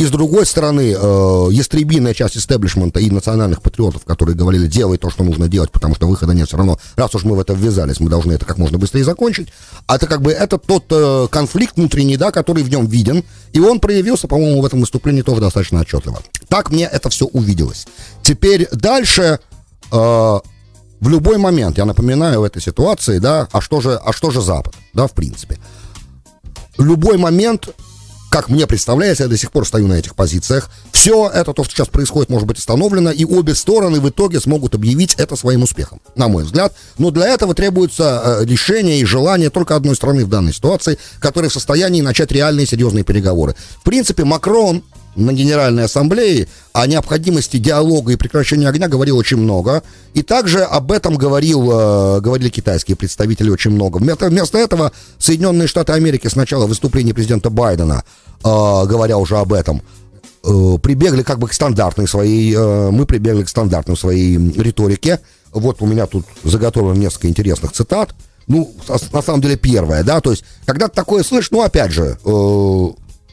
и 0.00 0.06
с 0.06 0.10
другой 0.10 0.46
стороны, 0.46 0.96
э, 0.96 1.48
ястребиная 1.50 2.14
часть 2.14 2.34
истеблишмента 2.34 3.00
и 3.00 3.10
национальных 3.10 3.60
патриотов, 3.60 4.06
которые 4.06 4.34
говорили, 4.34 4.66
делай 4.66 4.96
то, 4.96 5.10
что 5.10 5.24
нужно 5.24 5.46
делать, 5.46 5.70
потому 5.70 5.94
что 5.94 6.08
выхода 6.08 6.32
нет 6.32 6.48
все 6.48 6.56
равно. 6.56 6.78
Раз 6.96 7.14
уж 7.14 7.24
мы 7.24 7.36
в 7.36 7.40
это 7.40 7.52
ввязались, 7.52 8.00
мы 8.00 8.08
должны 8.08 8.32
это 8.32 8.46
как 8.46 8.56
можно 8.56 8.78
быстрее 8.78 9.04
закончить. 9.04 9.48
А 9.86 9.96
это 9.96 10.06
как 10.06 10.22
бы 10.22 10.32
это 10.32 10.56
тот 10.56 10.84
э, 10.88 11.28
конфликт 11.30 11.76
внутренний, 11.76 12.16
да, 12.16 12.30
который 12.30 12.62
в 12.62 12.70
нем 12.70 12.86
виден. 12.86 13.24
И 13.52 13.60
он 13.60 13.78
проявился, 13.78 14.26
по-моему, 14.26 14.62
в 14.62 14.64
этом 14.64 14.80
выступлении 14.80 15.20
тоже 15.20 15.42
достаточно 15.42 15.80
отчетливо. 15.80 16.22
Так 16.48 16.70
мне 16.70 16.86
это 16.86 17.10
все 17.10 17.26
увиделось. 17.26 17.86
Теперь 18.22 18.68
дальше... 18.72 19.38
Э, 19.92 20.38
в 21.00 21.08
любой 21.08 21.36
момент, 21.36 21.76
я 21.78 21.86
напоминаю 21.86 22.40
в 22.40 22.44
этой 22.44 22.60
ситуации, 22.60 23.18
да, 23.18 23.48
а 23.52 23.62
что 23.62 23.80
же, 23.80 23.96
а 23.96 24.12
что 24.12 24.30
же 24.30 24.42
Запад, 24.42 24.74
да, 24.92 25.06
в 25.06 25.12
принципе. 25.12 25.58
Любой 26.76 27.16
момент 27.16 27.70
как 28.30 28.48
мне 28.48 28.66
представляется, 28.66 29.24
я 29.24 29.28
до 29.28 29.36
сих 29.36 29.50
пор 29.50 29.66
стою 29.66 29.88
на 29.88 29.94
этих 29.94 30.14
позициях. 30.14 30.70
Все 30.92 31.28
это, 31.28 31.52
то, 31.52 31.64
что 31.64 31.74
сейчас 31.74 31.88
происходит, 31.88 32.30
может 32.30 32.46
быть 32.46 32.58
остановлено, 32.58 33.10
и 33.10 33.24
обе 33.24 33.56
стороны 33.56 34.00
в 34.00 34.08
итоге 34.08 34.40
смогут 34.40 34.76
объявить 34.76 35.14
это 35.16 35.34
своим 35.34 35.64
успехом, 35.64 36.00
на 36.14 36.28
мой 36.28 36.44
взгляд. 36.44 36.72
Но 36.96 37.10
для 37.10 37.26
этого 37.26 37.54
требуется 37.54 38.22
э, 38.40 38.44
решение 38.44 39.00
и 39.00 39.04
желание 39.04 39.50
только 39.50 39.74
одной 39.74 39.96
страны 39.96 40.24
в 40.24 40.28
данной 40.28 40.54
ситуации, 40.54 40.96
которая 41.18 41.50
в 41.50 41.52
состоянии 41.52 42.02
начать 42.02 42.30
реальные 42.30 42.66
серьезные 42.66 43.02
переговоры. 43.02 43.56
В 43.80 43.82
принципе, 43.82 44.24
Макрон 44.24 44.84
на 45.16 45.32
Генеральной 45.32 45.84
Ассамблее 45.84 46.48
о 46.72 46.86
необходимости 46.86 47.56
диалога 47.56 48.12
и 48.12 48.16
прекращения 48.16 48.68
огня 48.68 48.88
говорил 48.88 49.16
очень 49.16 49.36
много. 49.36 49.82
И 50.14 50.22
также 50.22 50.62
об 50.62 50.92
этом 50.92 51.16
говорил, 51.16 51.70
э, 51.70 52.20
говорили 52.20 52.48
китайские 52.48 52.96
представители 52.96 53.50
очень 53.50 53.72
много. 53.72 53.98
Вместо, 53.98 54.28
вместо 54.28 54.58
этого 54.58 54.92
Соединенные 55.18 55.68
Штаты 55.68 55.92
Америки 55.92 56.28
с 56.28 56.36
начала 56.36 56.66
выступления 56.66 57.14
президента 57.14 57.50
Байдена, 57.50 58.04
э, 58.04 58.42
говоря 58.42 59.18
уже 59.18 59.36
об 59.38 59.52
этом, 59.52 59.82
э, 60.44 60.78
прибегли 60.82 61.22
как 61.22 61.38
бы 61.38 61.48
к 61.48 61.52
стандартной 61.52 62.08
своей, 62.08 62.56
мы 62.56 63.04
прибегли 63.04 63.42
к 63.42 63.48
стандартной 63.48 63.96
своей 63.96 64.36
риторике. 64.36 65.20
Вот 65.52 65.82
у 65.82 65.86
меня 65.86 66.06
тут 66.06 66.24
заготовлено 66.44 66.94
несколько 66.94 67.28
интересных 67.28 67.72
цитат. 67.72 68.14
Ну, 68.46 68.72
на 69.12 69.22
самом 69.22 69.40
деле 69.40 69.56
первое, 69.56 70.02
да, 70.02 70.20
то 70.20 70.32
есть, 70.32 70.44
когда 70.64 70.88
ты 70.88 70.94
такое 70.94 71.22
слышишь, 71.22 71.52
ну, 71.52 71.62
опять 71.62 71.92
же, 71.92 72.18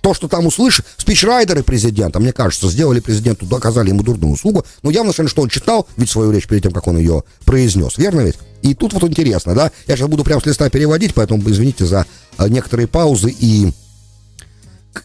то, 0.08 0.14
что 0.14 0.30
там 0.30 0.46
услышишь, 0.46 0.86
спичрайдеры 0.96 1.64
президента, 1.64 2.22
мне 2.22 2.32
кажется, 2.32 2.70
сделали 2.70 3.02
президенту, 3.02 3.46
оказали 3.54 3.90
ему 3.90 4.04
дурную 4.04 4.32
услугу, 4.36 4.66
но 4.82 4.90
явно 4.90 5.12
совершенно, 5.12 5.30
что 5.30 5.42
он 5.42 5.50
читал 5.50 5.86
ведь 5.98 6.10
свою 6.10 6.32
речь 6.32 6.48
перед 6.48 6.64
тем, 6.64 6.72
как 6.72 6.88
он 6.88 6.98
ее 6.98 7.26
произнес, 7.44 7.98
верно 7.98 8.22
ведь? 8.22 8.38
И 8.62 8.74
тут 8.74 8.94
вот 8.94 9.04
интересно, 9.04 9.54
да, 9.54 9.70
я 9.86 9.98
сейчас 9.98 10.08
буду 10.08 10.24
прямо 10.24 10.40
с 10.40 10.46
листа 10.46 10.70
переводить, 10.70 11.14
поэтому 11.14 11.42
извините 11.50 11.86
за 11.86 12.06
э, 12.38 12.48
некоторые 12.48 12.88
паузы 12.88 13.36
и 13.38 13.74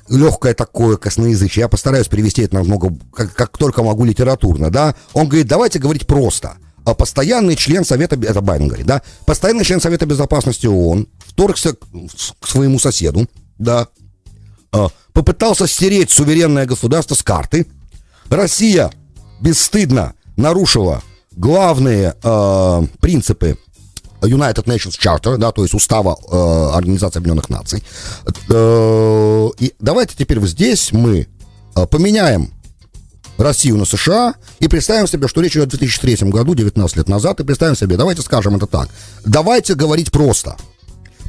легкое 0.08 0.54
такое 0.54 0.96
косноязычие. 0.96 1.62
Я 1.62 1.68
постараюсь 1.68 2.06
перевести 2.06 2.42
это 2.42 2.54
намного, 2.54 2.94
как, 3.12 3.34
как 3.34 3.58
только 3.58 3.82
могу, 3.82 4.04
литературно, 4.04 4.70
да. 4.70 4.94
Он 5.14 5.26
говорит, 5.26 5.48
давайте 5.48 5.80
говорить 5.80 6.06
просто. 6.06 6.58
А 6.84 6.94
постоянный 6.94 7.56
член 7.56 7.84
Совета, 7.84 8.14
это 8.14 8.40
Байден 8.40 8.68
говорит, 8.68 8.86
да, 8.86 9.02
постоянный 9.26 9.64
член 9.64 9.80
Совета 9.80 10.06
Безопасности 10.06 10.68
ООН 10.68 11.08
вторгся 11.26 11.74
к 11.74 12.46
своему 12.46 12.78
соседу, 12.78 13.26
да, 13.58 13.88
попытался 15.12 15.66
стереть 15.66 16.10
суверенное 16.10 16.66
государство 16.66 17.14
с 17.14 17.22
карты. 17.22 17.66
Россия 18.28 18.90
бесстыдно 19.40 20.14
нарушила 20.36 21.02
главные 21.32 22.14
э, 22.22 22.82
принципы 23.00 23.58
United 24.22 24.64
Nations 24.64 24.98
Charter, 24.98 25.36
да, 25.36 25.52
то 25.52 25.62
есть 25.62 25.74
устава 25.74 26.16
э, 26.16 26.76
Организации 26.76 27.18
Объединенных 27.18 27.50
Наций. 27.50 27.82
Э, 28.48 29.48
и 29.58 29.74
давайте 29.80 30.14
теперь 30.16 30.40
здесь 30.46 30.92
мы 30.92 31.26
э, 31.74 31.86
поменяем 31.86 32.52
Россию 33.36 33.78
на 33.78 33.84
США 33.84 34.34
и 34.60 34.68
представим 34.68 35.06
себе, 35.06 35.26
что 35.26 35.40
речь 35.40 35.56
идет 35.56 35.74
о 35.74 35.76
2003 35.76 36.30
году, 36.30 36.54
19 36.54 36.96
лет 36.96 37.08
назад, 37.08 37.40
и 37.40 37.44
представим 37.44 37.76
себе, 37.76 37.96
давайте 37.96 38.22
скажем 38.22 38.56
это 38.56 38.66
так, 38.66 38.88
давайте 39.24 39.74
говорить 39.74 40.12
просто– 40.12 40.56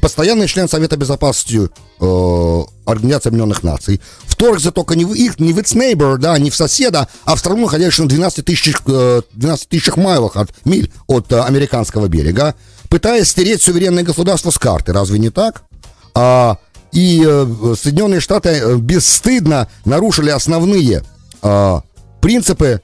постоянный 0.03 0.47
член 0.47 0.67
Совета 0.67 0.97
Безопасности 0.97 1.69
э, 2.01 2.63
Организации 2.85 3.29
Объединенных 3.29 3.63
Наций, 3.63 4.01
вторгся 4.25 4.73
только 4.73 4.95
не 4.97 5.05
в 5.05 5.13
их, 5.13 5.39
не 5.39 5.53
в 5.53 5.59
its 5.59 5.77
neighbor, 5.77 6.17
да, 6.17 6.37
не 6.37 6.49
в 6.49 6.55
соседа, 6.57 7.07
а 7.23 7.35
в 7.35 7.39
страну, 7.39 7.61
находящуюся 7.61 8.03
на 8.03 8.09
12 8.09 8.45
тысяч, 8.45 8.75
э, 8.85 9.21
12 9.31 9.69
тысячах 9.69 9.95
майлах 9.95 10.35
от, 10.35 10.49
миль 10.65 10.91
от 11.07 11.31
э, 11.31 11.39
американского 11.39 12.09
берега, 12.09 12.53
пытаясь 12.89 13.29
стереть 13.29 13.61
суверенное 13.61 14.03
государство 14.03 14.51
с 14.51 14.59
карты. 14.59 14.91
Разве 14.91 15.19
не 15.19 15.29
так? 15.29 15.63
А, 16.13 16.57
и 16.91 17.23
э, 17.25 17.75
Соединенные 17.79 18.19
Штаты 18.19 18.49
э, 18.49 18.75
бесстыдно 18.75 19.69
нарушили 19.85 20.31
основные 20.31 21.01
э, 21.41 21.81
принципы 22.19 22.81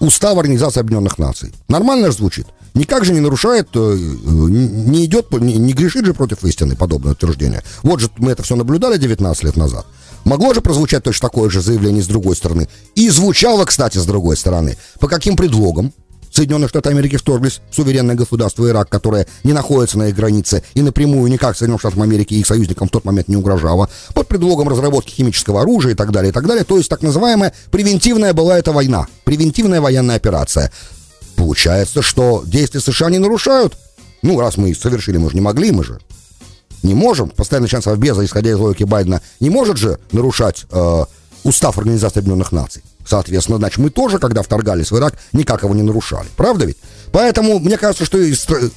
Устава 0.00 0.40
Организации 0.40 0.80
Объединенных 0.80 1.18
Наций. 1.18 1.52
Нормально 1.68 2.06
же 2.06 2.16
звучит? 2.16 2.46
Никак 2.74 3.04
же 3.04 3.12
не 3.12 3.20
нарушает, 3.20 3.68
э, 3.74 3.96
не 3.98 5.04
идет, 5.04 5.30
не, 5.32 5.72
грешит 5.72 6.06
же 6.06 6.14
против 6.14 6.42
истины 6.44 6.74
подобное 6.74 7.12
утверждение. 7.12 7.62
Вот 7.82 8.00
же 8.00 8.08
мы 8.16 8.32
это 8.32 8.42
все 8.42 8.56
наблюдали 8.56 8.96
19 8.96 9.44
лет 9.44 9.56
назад. 9.56 9.86
Могло 10.24 10.54
же 10.54 10.60
прозвучать 10.60 11.02
точно 11.02 11.28
такое 11.28 11.50
же 11.50 11.60
заявление 11.60 12.02
с 12.02 12.06
другой 12.06 12.36
стороны. 12.36 12.68
И 12.94 13.10
звучало, 13.10 13.64
кстати, 13.64 13.98
с 13.98 14.06
другой 14.06 14.36
стороны. 14.36 14.78
По 15.00 15.08
каким 15.08 15.36
предлогам? 15.36 15.92
Соединенные 16.32 16.68
Штаты 16.68 16.88
Америки 16.88 17.16
вторглись 17.16 17.60
в 17.70 17.74
суверенное 17.74 18.14
государство 18.14 18.66
Ирак, 18.66 18.88
которое 18.88 19.26
не 19.44 19.52
находится 19.52 19.98
на 19.98 20.08
их 20.08 20.16
границе 20.16 20.62
и 20.72 20.80
напрямую 20.80 21.30
никак 21.30 21.56
Соединенным 21.56 21.78
Штатам 21.78 22.00
Америки 22.02 22.32
и 22.32 22.40
их 22.40 22.46
союзникам 22.46 22.88
в 22.88 22.90
тот 22.90 23.04
момент 23.04 23.28
не 23.28 23.36
угрожало, 23.36 23.90
под 24.14 24.28
предлогом 24.28 24.68
разработки 24.68 25.12
химического 25.12 25.60
оружия 25.60 25.92
и 25.92 25.94
так 25.94 26.10
далее, 26.10 26.30
и 26.30 26.32
так 26.32 26.46
далее. 26.46 26.64
То 26.64 26.78
есть 26.78 26.88
так 26.88 27.02
называемая 27.02 27.52
превентивная 27.70 28.32
была 28.32 28.58
эта 28.58 28.72
война, 28.72 29.08
превентивная 29.24 29.82
военная 29.82 30.16
операция. 30.16 30.72
Получается, 31.36 32.02
что 32.02 32.42
действия 32.46 32.80
США 32.80 33.10
не 33.10 33.18
нарушают. 33.18 33.76
Ну, 34.22 34.38
раз 34.38 34.56
мы 34.56 34.74
совершили, 34.74 35.16
мы 35.16 35.30
же 35.30 35.34
не 35.34 35.40
могли, 35.40 35.72
мы 35.72 35.84
же 35.84 36.00
не 36.82 36.94
можем. 36.94 37.30
Постоянный 37.30 37.68
член 37.68 37.82
Совбеза, 37.82 38.24
исходя 38.24 38.50
из 38.50 38.56
логики 38.56 38.84
Байдена, 38.84 39.20
не 39.40 39.50
может 39.50 39.76
же 39.76 39.98
нарушать 40.12 40.66
э, 40.70 41.04
устав 41.44 41.78
Организации 41.78 42.20
Объединенных 42.20 42.52
Наций. 42.52 42.82
Соответственно, 43.06 43.58
значит, 43.58 43.78
мы 43.78 43.90
тоже, 43.90 44.18
когда 44.18 44.42
вторгались 44.42 44.90
в 44.92 44.96
Ирак, 44.96 45.14
никак 45.32 45.64
его 45.64 45.74
не 45.74 45.82
нарушали. 45.82 46.28
Правда 46.36 46.66
ведь? 46.66 46.76
Поэтому 47.10 47.58
мне 47.58 47.76
кажется, 47.76 48.04
что 48.04 48.18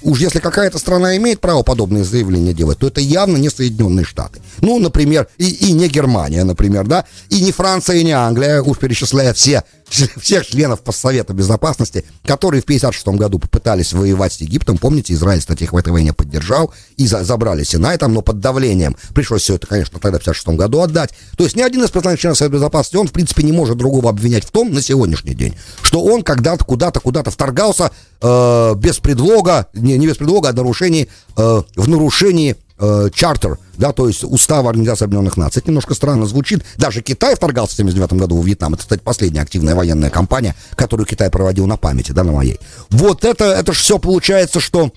уж 0.01 0.19
если 0.19 0.39
какая-то 0.39 0.79
страна 0.79 1.15
имеет 1.17 1.39
право 1.39 1.61
подобные 1.61 2.03
заявления 2.03 2.53
делать, 2.53 2.79
то 2.79 2.87
это 2.87 3.01
явно 3.01 3.37
не 3.37 3.49
Соединенные 3.49 4.03
Штаты. 4.03 4.41
Ну, 4.61 4.79
например, 4.79 5.27
и, 5.37 5.47
и 5.49 5.71
не 5.73 5.87
Германия, 5.87 6.43
например, 6.43 6.87
да, 6.87 7.05
и 7.29 7.39
не 7.41 7.51
Франция, 7.51 7.97
и 7.97 8.03
не 8.03 8.13
Англия, 8.13 8.61
уж 8.61 8.77
перечисляя 8.77 9.33
все, 9.33 9.63
всех 10.17 10.45
членов 10.47 10.81
Совета 10.91 11.33
Безопасности, 11.33 12.05
которые 12.23 12.61
в 12.61 12.65
56 12.65 13.07
году 13.09 13.39
попытались 13.39 13.93
воевать 13.93 14.33
с 14.33 14.41
Египтом. 14.41 14.77
Помните, 14.77 15.13
Израиль, 15.13 15.41
их 15.59 15.73
в 15.73 15.77
этой 15.77 15.93
войне 15.93 16.13
поддержал 16.13 16.73
и 16.97 17.07
за, 17.07 17.23
забрали 17.23 17.63
Синай 17.63 17.97
там, 17.97 18.13
но 18.13 18.21
под 18.21 18.39
давлением. 18.39 18.95
Пришлось 19.13 19.43
все 19.43 19.55
это, 19.55 19.67
конечно, 19.67 19.99
тогда 19.99 20.17
в 20.17 20.21
56 20.21 20.47
году 20.57 20.81
отдать. 20.81 21.11
То 21.37 21.43
есть 21.43 21.55
ни 21.55 21.61
один 21.61 21.83
из 21.83 21.91
постоянных 21.91 22.19
членов 22.19 22.37
Совета 22.37 22.55
Безопасности, 22.55 22.97
он, 22.97 23.07
в 23.07 23.11
принципе, 23.11 23.43
не 23.43 23.51
может 23.51 23.77
другого 23.77 24.09
обвинять 24.09 24.45
в 24.45 24.51
том, 24.51 24.73
на 24.73 24.81
сегодняшний 24.81 25.35
день, 25.35 25.55
что 25.81 26.03
он 26.03 26.23
когда-то 26.23 26.65
куда-то, 26.65 26.99
куда-то 26.99 27.31
вторгался 27.31 27.91
э, 28.21 28.73
без 28.75 28.97
предлога, 28.97 29.67
не, 29.73 29.97
не 29.97 30.07
без 30.07 30.17
предлога, 30.17 30.49
а 30.49 30.53
нарушении, 30.53 31.09
э, 31.37 31.61
в 31.75 31.89
нарушении 31.89 32.55
э, 32.77 33.09
чартер, 33.13 33.57
да, 33.77 33.91
то 33.91 34.07
есть 34.07 34.23
устава 34.23 34.69
Организации 34.69 35.05
Объединенных 35.05 35.37
Наций. 35.37 35.61
Это 35.61 35.69
немножко 35.69 35.93
странно 35.93 36.25
звучит. 36.25 36.63
Даже 36.77 37.01
Китай 37.01 37.35
вторгался 37.35 37.73
в 37.73 37.77
79 37.77 38.13
году 38.13 38.37
в 38.37 38.45
Вьетнам. 38.45 38.73
Это, 38.73 38.83
кстати, 38.83 39.01
последняя 39.01 39.41
активная 39.41 39.75
военная 39.75 40.09
кампания, 40.09 40.55
которую 40.75 41.05
Китай 41.05 41.29
проводил 41.29 41.67
на 41.67 41.77
памяти, 41.77 42.11
да, 42.11 42.23
на 42.23 42.31
моей. 42.31 42.59
Вот 42.89 43.25
это, 43.25 43.45
это 43.45 43.73
же 43.73 43.79
все 43.79 43.99
получается, 43.99 44.59
что 44.59 44.91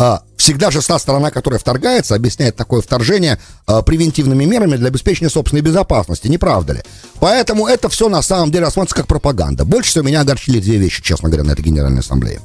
а, 0.00 0.22
всегда 0.36 0.70
же 0.70 0.80
та 0.80 0.96
сторона, 0.98 1.32
которая 1.32 1.58
вторгается, 1.58 2.14
объясняет 2.14 2.54
такое 2.54 2.80
вторжение 2.80 3.38
а, 3.66 3.82
превентивными 3.82 4.44
мерами 4.44 4.76
для 4.76 4.88
обеспечения 4.88 5.28
собственной 5.28 5.60
безопасности, 5.60 6.28
не 6.28 6.38
правда 6.38 6.74
ли? 6.74 6.82
Поэтому 7.18 7.66
это 7.66 7.88
все 7.88 8.08
на 8.08 8.22
самом 8.22 8.52
деле 8.52 8.64
рассматривается 8.66 8.94
как 8.94 9.08
пропаганда. 9.08 9.64
Больше 9.64 9.90
всего 9.90 10.04
меня 10.04 10.20
огорчили 10.20 10.60
две 10.60 10.76
вещи, 10.76 11.02
честно 11.02 11.28
говоря, 11.28 11.44
на 11.44 11.52
этой 11.52 11.62
Генеральной 11.62 12.00
Ассамблее. 12.00 12.40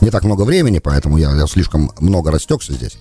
Не 0.00 0.10
так 0.10 0.24
много 0.24 0.42
времени, 0.42 0.80
поэтому 0.80 1.18
я, 1.18 1.32
я 1.36 1.46
слишком 1.46 1.92
много 2.00 2.32
растекся 2.32 2.72
здесь, 2.72 2.98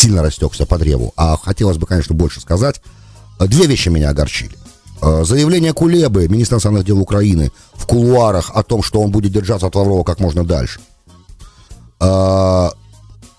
сильно 0.00 0.22
растекся 0.22 0.66
по 0.66 0.78
древу. 0.78 1.12
А 1.16 1.36
хотелось 1.36 1.78
бы, 1.78 1.86
конечно, 1.86 2.14
больше 2.14 2.40
сказать. 2.40 2.80
Две 3.38 3.66
вещи 3.66 3.88
меня 3.88 4.10
огорчили. 4.10 4.56
А, 5.00 5.24
заявление 5.24 5.72
Кулебы, 5.72 6.28
министра 6.28 6.56
иностранных 6.56 6.84
дел 6.84 6.98
Украины, 7.00 7.50
в 7.74 7.86
кулуарах 7.86 8.50
о 8.54 8.62
том, 8.62 8.82
что 8.82 9.00
он 9.00 9.10
будет 9.10 9.32
держаться 9.32 9.66
от 9.66 9.74
Лаврова 9.74 10.04
как 10.04 10.20
можно 10.20 10.44
дальше 10.44 10.80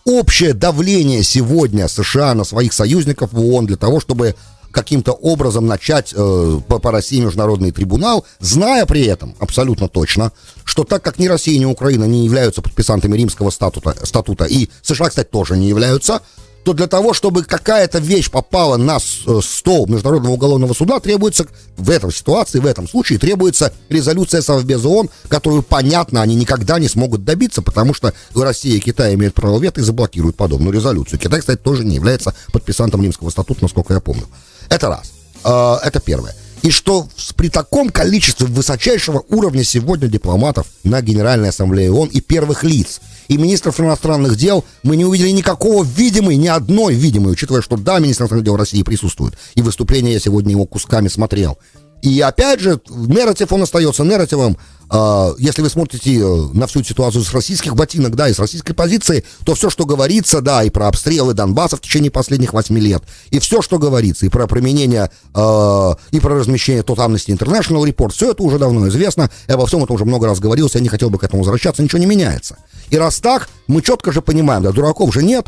общее 0.05 0.53
давление 0.53 1.23
сегодня 1.23 1.87
США 1.87 2.33
на 2.33 2.43
своих 2.43 2.73
союзников 2.73 3.33
в 3.33 3.39
ООН 3.39 3.67
для 3.67 3.77
того, 3.77 3.99
чтобы 3.99 4.35
каким-то 4.71 5.11
образом 5.11 5.67
начать 5.67 6.13
э, 6.15 6.59
по, 6.67 6.79
по 6.79 6.91
России 6.91 7.19
международный 7.19 7.71
трибунал, 7.71 8.25
зная 8.39 8.85
при 8.85 9.03
этом 9.05 9.35
абсолютно 9.39 9.89
точно, 9.89 10.31
что 10.63 10.85
так 10.85 11.03
как 11.03 11.19
ни 11.19 11.27
Россия, 11.27 11.59
ни 11.59 11.65
Украина 11.65 12.05
не 12.05 12.23
являются 12.23 12.61
подписантами 12.61 13.17
римского 13.17 13.49
статута, 13.49 13.95
статута 14.05 14.45
и 14.45 14.69
США, 14.81 15.09
кстати, 15.09 15.27
тоже 15.27 15.57
не 15.57 15.67
являются, 15.67 16.21
то 16.63 16.73
для 16.73 16.87
того, 16.87 17.13
чтобы 17.13 17.43
какая-то 17.43 17.99
вещь 17.99 18.29
попала 18.29 18.77
на 18.77 18.97
э, 18.97 19.39
стол 19.43 19.87
Международного 19.87 20.33
уголовного 20.33 20.73
суда, 20.73 20.99
требуется 20.99 21.47
в 21.77 21.89
этой 21.89 22.11
ситуации, 22.13 22.59
в 22.59 22.65
этом 22.65 22.87
случае, 22.87 23.19
требуется 23.19 23.73
резолюция 23.89 24.41
Совбеза 24.41 24.87
ООН, 24.87 25.09
которую, 25.27 25.63
понятно, 25.63 26.21
они 26.21 26.35
никогда 26.35 26.79
не 26.79 26.87
смогут 26.87 27.23
добиться, 27.23 27.61
потому 27.61 27.93
что 27.93 28.13
Россия 28.35 28.75
и 28.75 28.79
Китай 28.79 29.15
имеют 29.15 29.33
право 29.33 29.59
вето 29.59 29.81
и 29.81 29.83
заблокируют 29.83 30.35
подобную 30.35 30.73
резолюцию. 30.73 31.19
Китай, 31.19 31.39
кстати, 31.39 31.59
тоже 31.59 31.83
не 31.83 31.95
является 31.95 32.33
подписантом 32.51 33.01
Римского 33.01 33.29
статута, 33.29 33.63
насколько 33.63 33.93
я 33.93 33.99
помню. 33.99 34.27
Это 34.69 34.87
раз. 34.89 35.11
А, 35.43 35.79
это 35.83 35.99
первое. 35.99 36.35
И 36.61 36.69
что 36.69 37.07
при 37.35 37.49
таком 37.49 37.89
количестве 37.89 38.47
высочайшего 38.47 39.23
уровня 39.29 39.63
сегодня 39.63 40.07
дипломатов 40.07 40.67
на 40.83 41.01
Генеральной 41.01 41.49
Ассамблее 41.49 41.91
ООН 41.91 42.09
и 42.09 42.21
первых 42.21 42.63
лиц– 42.63 43.01
и 43.31 43.37
министров 43.37 43.79
иностранных 43.79 44.35
дел 44.35 44.65
мы 44.83 44.97
не 44.97 45.05
увидели 45.05 45.29
никакого 45.29 45.85
видимой, 45.85 46.35
ни 46.35 46.47
одной 46.47 46.95
видимой, 46.95 47.31
учитывая, 47.31 47.61
что 47.61 47.77
да, 47.77 47.97
министр 47.99 48.23
иностранных 48.23 48.43
дел 48.43 48.57
России 48.57 48.83
присутствует. 48.83 49.35
И 49.55 49.61
выступление 49.61 50.15
я 50.15 50.19
сегодня 50.19 50.51
его 50.51 50.65
кусками 50.65 51.07
смотрел. 51.07 51.57
И 52.01 52.19
опять 52.21 52.59
же, 52.59 52.81
нарратив, 52.89 53.51
он 53.53 53.63
остается 53.63 54.03
нарративом. 54.03 54.57
А, 54.93 55.33
если 55.37 55.61
вы 55.61 55.69
смотрите 55.69 56.19
э, 56.19 56.47
на 56.53 56.67
всю 56.67 56.83
ситуацию 56.83 57.23
с 57.23 57.33
российских 57.33 57.75
ботинок, 57.75 58.15
да, 58.15 58.27
и 58.27 58.33
с 58.33 58.39
российской 58.39 58.73
позиции, 58.73 59.23
то 59.45 59.55
все, 59.55 59.69
что 59.69 59.85
говорится, 59.85 60.41
да, 60.41 60.65
и 60.65 60.69
про 60.69 60.89
обстрелы 60.89 61.33
Донбасса 61.33 61.77
в 61.77 61.81
течение 61.81 62.11
последних 62.11 62.51
восьми 62.51 62.81
лет, 62.81 63.01
и 63.29 63.39
все, 63.39 63.61
что 63.61 63.79
говорится, 63.79 64.25
и 64.25 64.29
про 64.29 64.47
применение, 64.47 65.09
э, 65.33 65.91
и 66.11 66.19
про 66.19 66.35
размещение 66.35 66.83
тот 66.83 66.97
Amnesty 66.99 67.37
International 67.37 67.87
Report, 67.87 68.11
все 68.11 68.31
это 68.31 68.43
уже 68.43 68.59
давно 68.59 68.89
известно, 68.89 69.31
я 69.47 69.53
обо 69.53 69.65
всем 69.65 69.81
этом 69.81 69.95
уже 69.95 70.03
много 70.03 70.27
раз 70.27 70.41
говорил, 70.41 70.69
я 70.73 70.81
не 70.81 70.89
хотел 70.89 71.09
бы 71.09 71.19
к 71.19 71.23
этому 71.23 71.43
возвращаться, 71.43 71.81
ничего 71.81 71.99
не 71.99 72.05
меняется. 72.05 72.57
И 72.89 72.97
раз 72.97 73.21
так, 73.21 73.47
мы 73.67 73.81
четко 73.81 74.11
же 74.11 74.21
понимаем, 74.21 74.63
да, 74.63 74.73
дураков 74.73 75.13
же 75.13 75.23
нет. 75.23 75.47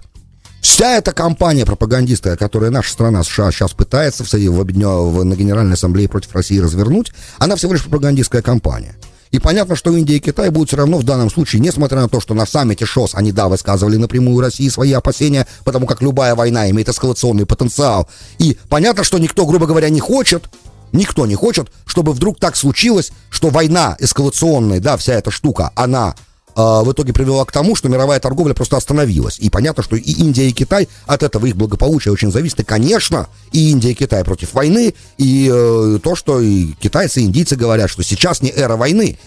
Вся 0.63 0.95
эта 0.95 1.11
кампания 1.11 1.65
пропагандистская, 1.65 2.37
которую 2.37 2.71
наша 2.71 2.89
страна 2.89 3.21
США 3.23 3.51
сейчас 3.51 3.73
пытается 3.73 4.23
в, 4.23 4.31
в, 4.31 4.63
в, 4.63 5.23
на 5.25 5.35
Генеральной 5.35 5.73
Ассамблее 5.73 6.07
против 6.07 6.33
России 6.33 6.57
развернуть, 6.57 7.11
она 7.37 7.57
всего 7.57 7.73
лишь 7.73 7.83
пропагандистская 7.83 8.41
кампания. 8.41 8.95
И 9.31 9.39
понятно, 9.39 9.75
что 9.75 9.91
Индия 9.91 10.15
и 10.15 10.19
Китай 10.19 10.49
будут 10.51 10.69
все 10.69 10.77
равно 10.77 10.99
в 10.99 11.03
данном 11.03 11.29
случае, 11.29 11.61
несмотря 11.61 11.99
на 11.99 12.07
то, 12.07 12.21
что 12.21 12.33
на 12.33 12.45
саммите 12.45 12.85
ШОС 12.85 13.13
они, 13.13 13.33
да, 13.33 13.49
высказывали 13.49 13.97
напрямую 13.97 14.39
России 14.39 14.69
свои 14.69 14.93
опасения, 14.93 15.47
потому 15.65 15.85
как 15.85 16.01
любая 16.01 16.33
война 16.33 16.69
имеет 16.69 16.87
эскалационный 16.87 17.45
потенциал. 17.45 18.07
И 18.37 18.57
понятно, 18.69 19.03
что 19.03 19.17
никто, 19.17 19.45
грубо 19.45 19.65
говоря, 19.65 19.89
не 19.89 19.99
хочет, 19.99 20.45
никто 20.93 21.25
не 21.25 21.35
хочет, 21.35 21.71
чтобы 21.85 22.13
вдруг 22.13 22.39
так 22.39 22.55
случилось, 22.55 23.11
что 23.29 23.49
война 23.49 23.97
эскалационная, 23.99 24.79
да, 24.79 24.95
вся 24.95 25.15
эта 25.15 25.29
штука, 25.29 25.71
она 25.75 26.15
в 26.55 26.91
итоге 26.91 27.13
привела 27.13 27.45
к 27.45 27.51
тому, 27.51 27.75
что 27.75 27.89
мировая 27.89 28.19
торговля 28.19 28.53
просто 28.53 28.77
остановилась. 28.77 29.39
И 29.39 29.49
понятно, 29.49 29.83
что 29.83 29.95
и 29.95 30.11
Индия, 30.11 30.47
и 30.47 30.51
Китай 30.51 30.87
от 31.05 31.23
этого 31.23 31.45
их 31.45 31.55
благополучия 31.55 32.11
очень 32.11 32.31
зависит. 32.31 32.59
И, 32.59 32.63
конечно, 32.63 33.27
и 33.51 33.71
Индия, 33.71 33.91
и 33.91 33.95
Китай 33.95 34.23
против 34.23 34.53
войны, 34.53 34.93
и 35.17 35.49
э, 35.51 35.99
то, 36.03 36.15
что 36.15 36.39
и 36.39 36.73
китайцы, 36.73 37.21
и 37.21 37.25
индийцы 37.25 37.55
говорят, 37.55 37.89
что 37.89 38.03
сейчас 38.03 38.41
не 38.41 38.51
эра 38.51 38.75
войны, 38.75 39.17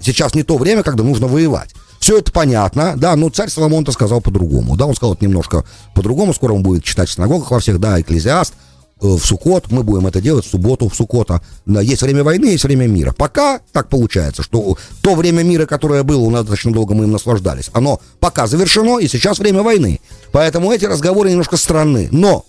сейчас 0.00 0.34
не 0.34 0.42
то 0.42 0.56
время, 0.56 0.82
когда 0.82 1.02
нужно 1.02 1.26
воевать. 1.26 1.70
Все 2.00 2.16
это 2.16 2.32
понятно, 2.32 2.94
да, 2.96 3.14
но 3.14 3.28
царь 3.28 3.50
Соломон-то 3.50 3.92
сказал 3.92 4.22
по-другому, 4.22 4.74
да, 4.74 4.86
он 4.86 4.94
сказал 4.94 5.14
это 5.14 5.24
немножко 5.24 5.64
по-другому, 5.94 6.32
скоро 6.32 6.54
он 6.54 6.62
будет 6.62 6.82
читать 6.82 7.10
в 7.10 7.12
синагогах 7.12 7.50
во 7.50 7.60
всех, 7.60 7.78
да, 7.78 8.00
экклезиаст, 8.00 8.54
в 9.00 9.18
Сукот, 9.18 9.70
мы 9.70 9.82
будем 9.82 10.06
это 10.06 10.20
делать 10.20 10.44
в 10.44 10.50
субботу 10.50 10.88
в 10.88 10.94
Сукота. 10.94 11.40
Есть 11.66 12.02
время 12.02 12.22
войны, 12.24 12.46
есть 12.46 12.64
время 12.64 12.86
мира. 12.86 13.12
Пока 13.16 13.60
так 13.72 13.88
получается, 13.88 14.42
что 14.42 14.76
то 15.02 15.14
время 15.14 15.42
мира, 15.42 15.66
которое 15.66 16.02
было, 16.02 16.20
у 16.20 16.30
нас 16.30 16.42
достаточно 16.42 16.72
долго 16.72 16.94
мы 16.94 17.04
им 17.04 17.12
наслаждались, 17.12 17.70
оно 17.72 18.00
пока 18.18 18.46
завершено, 18.46 18.98
и 18.98 19.08
сейчас 19.08 19.38
время 19.38 19.62
войны. 19.62 20.00
Поэтому 20.32 20.72
эти 20.72 20.84
разговоры 20.84 21.30
немножко 21.30 21.56
странны. 21.56 22.08
Но 22.10 22.44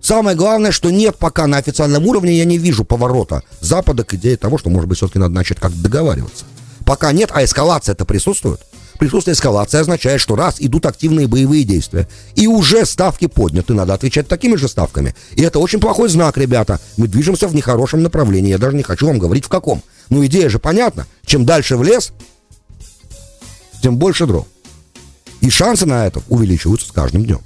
Самое 0.00 0.36
главное, 0.36 0.70
что 0.70 0.90
нет 0.90 1.16
пока 1.16 1.48
на 1.48 1.56
официальном 1.56 2.06
уровне, 2.06 2.38
я 2.38 2.44
не 2.44 2.56
вижу 2.56 2.84
поворота 2.84 3.42
Запада 3.60 4.04
к 4.04 4.14
идее 4.14 4.36
того, 4.36 4.56
что, 4.56 4.70
может 4.70 4.88
быть, 4.88 4.98
все-таки 4.98 5.18
надо 5.18 5.34
начать 5.34 5.58
как-то 5.58 5.76
договариваться. 5.76 6.44
Пока 6.86 7.10
нет, 7.10 7.30
а 7.34 7.44
эскалация 7.44 7.94
это 7.94 8.04
присутствует. 8.04 8.60
Присутствие 8.98 9.34
эскалации 9.34 9.78
означает, 9.78 10.20
что 10.20 10.34
раз 10.34 10.56
идут 10.58 10.84
активные 10.86 11.28
боевые 11.28 11.64
действия, 11.64 12.08
и 12.34 12.48
уже 12.48 12.84
ставки 12.84 13.26
подняты, 13.26 13.72
надо 13.74 13.94
отвечать 13.94 14.26
такими 14.26 14.56
же 14.56 14.68
ставками. 14.68 15.14
И 15.36 15.42
это 15.42 15.60
очень 15.60 15.80
плохой 15.80 16.08
знак, 16.08 16.36
ребята. 16.36 16.80
Мы 16.96 17.06
движемся 17.06 17.46
в 17.46 17.54
нехорошем 17.54 18.02
направлении. 18.02 18.50
Я 18.50 18.58
даже 18.58 18.76
не 18.76 18.82
хочу 18.82 19.06
вам 19.06 19.18
говорить 19.18 19.44
в 19.44 19.48
каком. 19.48 19.82
Но 20.10 20.24
идея 20.26 20.48
же 20.48 20.58
понятна. 20.58 21.06
Чем 21.24 21.44
дальше 21.44 21.76
в 21.76 21.82
лес, 21.84 22.12
тем 23.82 23.96
больше 23.96 24.26
дров. 24.26 24.46
И 25.40 25.50
шансы 25.50 25.86
на 25.86 26.06
это 26.06 26.20
увеличиваются 26.28 26.88
с 26.88 26.92
каждым 26.92 27.24
днем. 27.24 27.40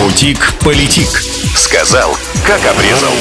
Бутик-политик. 0.00 1.22
Сказал, 1.56 2.16
как 2.44 2.60
обрезал. 2.66 3.12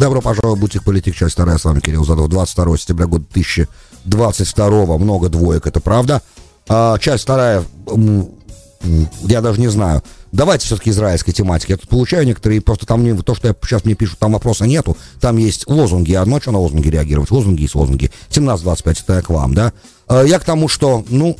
Добро 0.00 0.22
пожаловать 0.22 0.56
в 0.56 0.60
Бутик 0.62 0.82
Политик, 0.82 1.14
часть 1.14 1.34
вторая. 1.34 1.58
С 1.58 1.64
вами 1.66 1.80
Кирилл 1.80 2.06
Задов. 2.06 2.30
22 2.30 2.78
сентября 2.78 3.06
года 3.06 3.26
2022. 3.34 4.96
Много 4.96 5.28
двоек, 5.28 5.66
это 5.66 5.80
правда. 5.80 6.22
А, 6.70 6.98
часть 6.98 7.24
вторая, 7.24 7.62
я 9.24 9.42
даже 9.42 9.60
не 9.60 9.68
знаю. 9.68 10.02
Давайте 10.32 10.64
все-таки 10.64 10.88
израильской 10.88 11.34
тематики. 11.34 11.72
Я 11.72 11.76
тут 11.76 11.90
получаю 11.90 12.24
некоторые, 12.24 12.62
просто 12.62 12.86
там 12.86 13.04
не, 13.04 13.14
то, 13.14 13.34
что 13.34 13.48
я 13.48 13.54
сейчас 13.62 13.84
мне 13.84 13.94
пишут, 13.94 14.18
там 14.18 14.32
вопроса 14.32 14.64
нету. 14.64 14.96
Там 15.20 15.36
есть 15.36 15.68
лозунги. 15.68 16.14
Одно, 16.14 16.40
что 16.40 16.52
на 16.52 16.60
лозунги 16.60 16.88
реагировать. 16.88 17.30
Лозунги 17.30 17.60
есть 17.60 17.74
лозунги. 17.74 18.10
17-25, 18.30 19.02
это 19.02 19.12
я 19.16 19.20
к 19.20 19.28
вам, 19.28 19.52
да? 19.52 19.74
А, 20.08 20.22
я 20.22 20.38
к 20.38 20.44
тому, 20.44 20.68
что, 20.68 21.04
ну, 21.10 21.36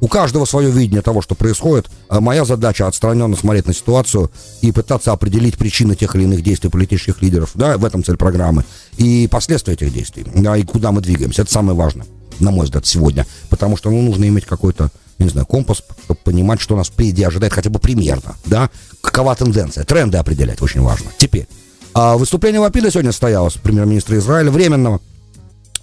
у 0.00 0.08
каждого 0.08 0.44
свое 0.44 0.70
видение 0.70 1.02
того, 1.02 1.22
что 1.22 1.34
происходит. 1.34 1.88
А 2.08 2.20
моя 2.20 2.44
задача 2.44 2.86
отстраненно 2.86 3.36
смотреть 3.36 3.66
на 3.66 3.74
ситуацию 3.74 4.30
и 4.60 4.72
пытаться 4.72 5.12
определить 5.12 5.58
причины 5.58 5.94
тех 5.94 6.14
или 6.14 6.24
иных 6.24 6.42
действий 6.42 6.70
политических 6.70 7.22
лидеров, 7.22 7.50
да, 7.54 7.76
в 7.78 7.84
этом 7.84 8.04
цель 8.04 8.16
программы, 8.16 8.64
и 8.96 9.28
последствия 9.30 9.74
этих 9.74 9.92
действий, 9.92 10.24
да, 10.34 10.56
и 10.56 10.62
куда 10.62 10.92
мы 10.92 11.00
двигаемся. 11.00 11.42
Это 11.42 11.52
самое 11.52 11.76
важное, 11.76 12.06
на 12.38 12.50
мой 12.50 12.66
взгляд, 12.66 12.86
сегодня. 12.86 13.26
Потому 13.50 13.76
что, 13.76 13.90
ну, 13.90 14.02
нужно 14.02 14.26
иметь 14.28 14.44
какой-то, 14.44 14.90
не 15.18 15.28
знаю, 15.28 15.46
компас, 15.46 15.82
чтобы 16.04 16.20
понимать, 16.22 16.60
что 16.60 16.76
нас 16.76 16.88
впереди 16.88 17.22
ожидает 17.24 17.52
хотя 17.52 17.70
бы 17.70 17.78
примерно, 17.78 18.36
да, 18.46 18.70
какова 19.00 19.34
тенденция. 19.34 19.84
Тренды 19.84 20.18
определять 20.18 20.62
очень 20.62 20.80
важно. 20.80 21.10
Теперь, 21.18 21.48
а 21.94 22.16
выступление 22.16 22.60
Лапида 22.60 22.90
сегодня 22.90 23.12
состоялось, 23.12 23.54
премьер-министра 23.54 24.16
Израиля, 24.18 24.50
временного, 24.50 25.00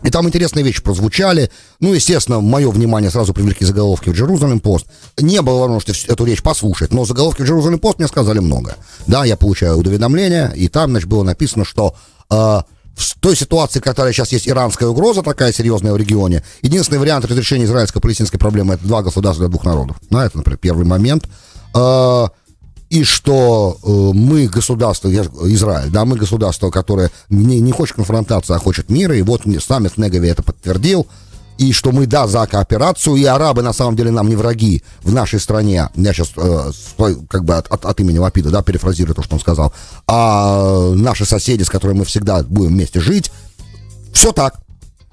и 0.05 0.11
там 0.11 0.27
интересные 0.27 0.63
вещи 0.63 0.81
прозвучали. 0.81 1.49
Ну, 1.79 1.93
естественно, 1.93 2.39
мое 2.39 2.69
внимание 2.69 3.09
сразу 3.09 3.33
привлекли 3.33 3.65
заголовки 3.65 4.09
в 4.09 4.13
Джерузалем 4.13 4.59
пост. 4.59 4.85
Не 5.17 5.41
было 5.41 5.61
возможности 5.61 6.07
эту 6.07 6.25
речь 6.25 6.43
послушать, 6.43 6.93
но 6.93 7.05
заголовки 7.05 7.41
в 7.41 7.45
Джерузалем 7.45 7.79
пост 7.79 7.97
мне 7.97 8.07
сказали 8.07 8.39
много. 8.39 8.75
Да, 9.07 9.25
я 9.25 9.35
получаю 9.35 9.77
уведомления, 9.77 10.49
и 10.51 10.67
там, 10.67 10.91
значит, 10.91 11.09
было 11.09 11.23
написано, 11.23 11.65
что 11.65 11.95
э, 12.29 12.35
в 12.35 13.19
той 13.19 13.35
ситуации, 13.35 13.79
которая 13.79 14.13
сейчас 14.13 14.31
есть 14.31 14.47
иранская 14.47 14.87
угроза 14.87 15.23
такая 15.23 15.51
серьезная 15.51 15.93
в 15.93 15.97
регионе, 15.97 16.43
единственный 16.61 16.99
вариант 16.99 17.25
разрешения 17.25 17.65
израильско-палестинской 17.65 18.39
проблемы 18.39 18.75
это 18.75 18.85
два 18.85 19.01
государства 19.01 19.45
для 19.45 19.49
двух 19.49 19.65
народов. 19.65 19.97
Ну, 20.11 20.19
это, 20.19 20.37
например, 20.37 20.59
первый 20.59 20.85
момент. 20.85 21.25
Э, 21.73 22.27
и 22.89 23.03
что 23.03 23.77
э, 23.83 23.89
мы 23.89 24.47
государство, 24.47 25.09
Израиль, 25.09 25.89
да, 25.89 26.05
мы 26.05 26.17
государство, 26.17 26.69
которое 26.69 27.11
не, 27.29 27.59
не 27.59 27.71
хочет 27.71 27.95
конфронтации, 27.95 28.55
а 28.55 28.59
хочет 28.59 28.89
мира, 28.89 29.15
и 29.15 29.21
вот 29.21 29.43
саммит 29.59 29.97
Негове 29.97 30.29
это 30.29 30.43
подтвердил, 30.43 31.07
и 31.57 31.71
что 31.71 31.91
мы, 31.91 32.05
да, 32.05 32.27
за 32.27 32.45
кооперацию, 32.45 33.15
и 33.15 33.23
арабы 33.23 33.61
на 33.61 33.73
самом 33.73 33.95
деле 33.95 34.11
нам 34.11 34.27
не 34.27 34.35
враги 34.35 34.83
в 35.01 35.13
нашей 35.13 35.39
стране, 35.39 35.89
я 35.95 36.13
сейчас 36.13 36.31
э, 36.37 37.13
как 37.29 37.45
бы 37.45 37.55
от, 37.55 37.67
от, 37.67 37.85
от 37.85 37.99
имени 37.99 38.17
Лапида, 38.17 38.49
да, 38.49 38.61
перефразирую 38.61 39.15
то, 39.15 39.23
что 39.23 39.35
он 39.35 39.39
сказал, 39.39 39.73
а 40.07 40.91
наши 40.93 41.25
соседи, 41.25 41.63
с 41.63 41.69
которыми 41.69 41.99
мы 41.99 42.05
всегда 42.05 42.43
будем 42.43 42.71
вместе 42.71 42.99
жить, 42.99 43.31
все 44.13 44.31
так. 44.31 44.55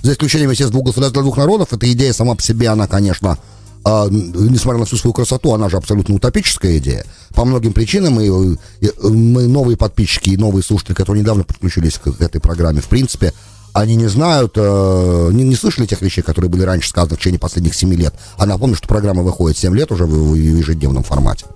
За 0.02 0.12
исключением, 0.12 0.50
естественно, 0.50 0.72
двух 0.72 0.86
государств 0.86 1.14
для 1.14 1.22
двух 1.22 1.36
народов, 1.36 1.72
эта 1.72 1.90
идея 1.92 2.12
сама 2.12 2.34
по 2.34 2.42
себе, 2.42 2.68
она, 2.68 2.88
конечно, 2.88 3.38
а, 3.84 4.08
несмотря 4.10 4.78
на 4.78 4.84
всю 4.84 4.96
свою 4.96 5.12
красоту, 5.12 5.52
она 5.52 5.68
же 5.68 5.76
абсолютно 5.76 6.14
утопическая 6.14 6.78
идея. 6.78 7.04
По 7.34 7.44
многим 7.44 7.72
причинам 7.72 8.20
и, 8.20 8.56
и, 8.80 8.90
мы 9.02 9.48
новые 9.48 9.76
подписчики 9.76 10.30
и 10.30 10.36
новые 10.36 10.62
слушатели, 10.62 10.94
которые 10.94 11.22
недавно 11.22 11.42
подключились 11.44 11.98
к, 11.98 12.12
к 12.12 12.20
этой 12.20 12.40
программе, 12.40 12.80
в 12.80 12.86
принципе, 12.86 13.32
они 13.72 13.96
не 13.96 14.06
знают, 14.06 14.52
э, 14.56 15.30
не, 15.32 15.44
не 15.44 15.56
слышали 15.56 15.86
тех 15.86 16.00
вещей, 16.02 16.22
которые 16.22 16.50
были 16.50 16.62
раньше 16.62 16.90
сказаны 16.90 17.16
в 17.16 17.18
течение 17.18 17.40
последних 17.40 17.74
7 17.74 17.92
лет. 17.94 18.14
А 18.36 18.46
напомню, 18.46 18.76
что 18.76 18.86
программа 18.86 19.22
выходит 19.22 19.56
7 19.56 19.74
лет 19.74 19.90
уже 19.90 20.04
в, 20.04 20.32
в 20.32 20.34
ежедневном 20.34 21.02
формате. 21.02 21.46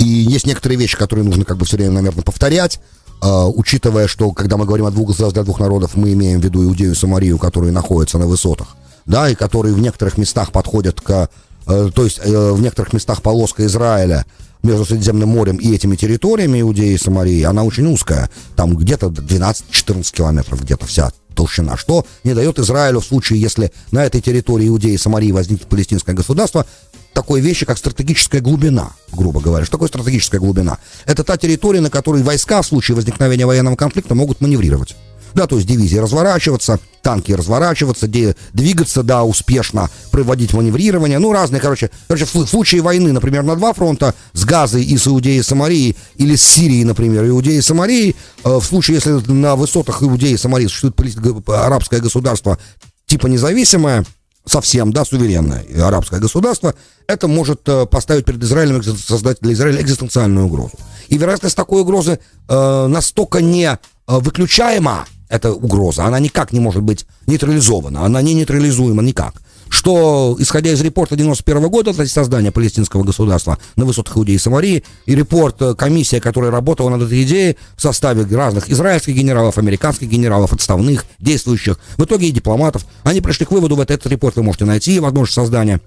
И 0.00 0.04
есть 0.04 0.46
некоторые 0.46 0.78
вещи, 0.78 0.96
которые 0.96 1.24
нужно 1.24 1.44
как 1.44 1.56
бы 1.56 1.64
все 1.64 1.76
время, 1.76 1.92
наверное, 1.92 2.22
повторять, 2.24 2.80
э, 3.22 3.44
учитывая, 3.54 4.08
что 4.08 4.32
когда 4.32 4.56
мы 4.56 4.66
говорим 4.66 4.86
о 4.86 4.90
двух 4.90 5.08
государствах 5.08 5.34
для 5.34 5.44
двух 5.44 5.60
народов, 5.60 5.94
мы 5.94 6.12
имеем 6.12 6.40
в 6.40 6.44
виду 6.44 6.64
Иудею 6.64 6.92
и 6.92 6.96
Самарию, 6.96 7.38
которые 7.38 7.72
находятся 7.72 8.18
на 8.18 8.26
высотах 8.26 8.76
да, 9.08 9.28
и 9.28 9.34
которые 9.34 9.74
в 9.74 9.80
некоторых 9.80 10.18
местах 10.18 10.52
подходят 10.52 11.00
к, 11.00 11.28
э, 11.66 11.90
то 11.92 12.04
есть 12.04 12.20
э, 12.22 12.52
в 12.52 12.60
некоторых 12.60 12.92
местах 12.92 13.22
полоска 13.22 13.66
Израиля 13.66 14.24
между 14.62 14.84
Средиземным 14.84 15.30
морем 15.30 15.56
и 15.56 15.74
этими 15.74 15.96
территориями 15.96 16.60
Иудеи 16.60 16.92
и 16.92 16.98
Самарии, 16.98 17.42
она 17.42 17.64
очень 17.64 17.86
узкая. 17.86 18.30
Там 18.54 18.76
где-то 18.76 19.06
12-14 19.06 20.12
километров 20.12 20.62
где-то 20.62 20.86
вся 20.86 21.10
толщина, 21.34 21.76
что 21.76 22.04
не 22.24 22.34
дает 22.34 22.58
Израилю 22.58 23.00
в 23.00 23.06
случае, 23.06 23.40
если 23.40 23.72
на 23.92 24.04
этой 24.04 24.20
территории 24.20 24.68
Иудеи 24.68 24.92
и 24.92 24.98
Самарии 24.98 25.32
возникнет 25.32 25.68
палестинское 25.68 26.14
государство, 26.14 26.66
такой 27.14 27.40
вещи, 27.40 27.64
как 27.64 27.78
стратегическая 27.78 28.40
глубина, 28.40 28.92
грубо 29.12 29.40
говоря. 29.40 29.64
Что 29.64 29.72
такое 29.72 29.88
стратегическая 29.88 30.38
глубина? 30.38 30.78
Это 31.06 31.24
та 31.24 31.36
территория, 31.36 31.80
на 31.80 31.90
которой 31.90 32.22
войска 32.22 32.60
в 32.60 32.66
случае 32.66 32.96
возникновения 32.96 33.46
военного 33.46 33.76
конфликта 33.76 34.14
могут 34.14 34.40
маневрировать. 34.40 34.96
Да, 35.34 35.46
то 35.46 35.56
есть 35.56 35.68
дивизии 35.68 35.98
разворачиваться, 35.98 36.78
танки 37.02 37.32
разворачиваться, 37.32 38.06
де, 38.06 38.36
двигаться, 38.52 39.02
да, 39.02 39.24
успешно, 39.24 39.90
проводить 40.10 40.52
маневрирование, 40.52 41.18
ну, 41.18 41.32
разные, 41.32 41.60
короче. 41.60 41.90
Короче, 42.06 42.26
в, 42.26 42.46
случае 42.46 42.82
войны, 42.82 43.12
например, 43.12 43.42
на 43.42 43.56
два 43.56 43.72
фронта, 43.72 44.14
с 44.32 44.44
Газой 44.44 44.84
и 44.84 44.96
с 44.96 45.06
Иудеей 45.06 45.40
и 45.40 45.42
Самарией, 45.42 45.96
или 46.16 46.36
с 46.36 46.42
Сирией, 46.42 46.84
например, 46.84 47.26
Иудеей 47.26 47.58
и 47.58 47.62
Самарией, 47.62 48.16
э, 48.44 48.56
в 48.56 48.64
случае, 48.64 48.96
если 48.96 49.10
на 49.32 49.56
высотах 49.56 50.02
Иудеи 50.02 50.32
и 50.32 50.36
Самарии 50.36 50.66
существует 50.66 51.48
арабское 51.48 52.00
государство, 52.00 52.58
типа 53.06 53.26
независимое, 53.26 54.04
совсем, 54.48 54.92
да, 54.92 55.04
суверенное 55.04 55.64
арабское 55.84 56.20
государство, 56.20 56.74
это 57.06 57.28
может 57.28 57.68
э, 57.68 57.86
поставить 57.86 58.24
перед 58.24 58.42
Израилем, 58.42 58.82
создать 58.82 59.38
для 59.40 59.52
Израиля 59.52 59.82
экзистенциальную 59.82 60.46
угрозу. 60.46 60.78
И 61.08 61.18
вероятность 61.18 61.56
такой 61.56 61.82
угрозы 61.82 62.18
э, 62.48 62.86
настолько 62.86 63.40
не 63.40 63.66
э, 63.66 63.78
выключаема, 64.06 65.06
эта 65.28 65.52
угроза, 65.52 66.04
она 66.04 66.18
никак 66.18 66.52
не 66.52 66.60
может 66.60 66.82
быть 66.82 67.06
нейтрализована, 67.26 68.04
она 68.04 68.22
не 68.22 68.34
нейтрализуема 68.34 69.02
никак. 69.02 69.34
Что, 69.68 70.34
исходя 70.38 70.70
из 70.70 70.80
репорта 70.80 71.14
91 71.14 71.68
года, 71.68 71.90
есть 71.90 72.12
создания 72.12 72.50
палестинского 72.50 73.04
государства 73.04 73.58
на 73.76 73.84
высотах 73.84 74.16
Иудеи 74.16 74.34
и 74.34 74.38
Самарии, 74.38 74.82
и 75.06 75.14
репорт 75.14 75.60
э, 75.60 75.74
комиссия, 75.74 76.20
которая 76.20 76.50
работала 76.50 76.88
над 76.88 77.02
этой 77.02 77.22
идеей 77.24 77.56
в 77.76 77.82
составе 77.82 78.24
разных 78.34 78.70
израильских 78.70 79.14
генералов, 79.14 79.58
американских 79.58 80.08
генералов, 80.08 80.52
отставных, 80.52 81.04
действующих, 81.18 81.78
в 81.96 82.04
итоге 82.04 82.28
и 82.28 82.32
дипломатов, 82.32 82.86
они 83.02 83.20
пришли 83.20 83.44
к 83.44 83.50
выводу, 83.50 83.76
в 83.76 83.80
этот 83.80 84.06
репорт 84.06 84.36
вы 84.36 84.42
можете 84.42 84.64
найти, 84.64 85.00
возможность 85.00 85.34
создания 85.34 85.80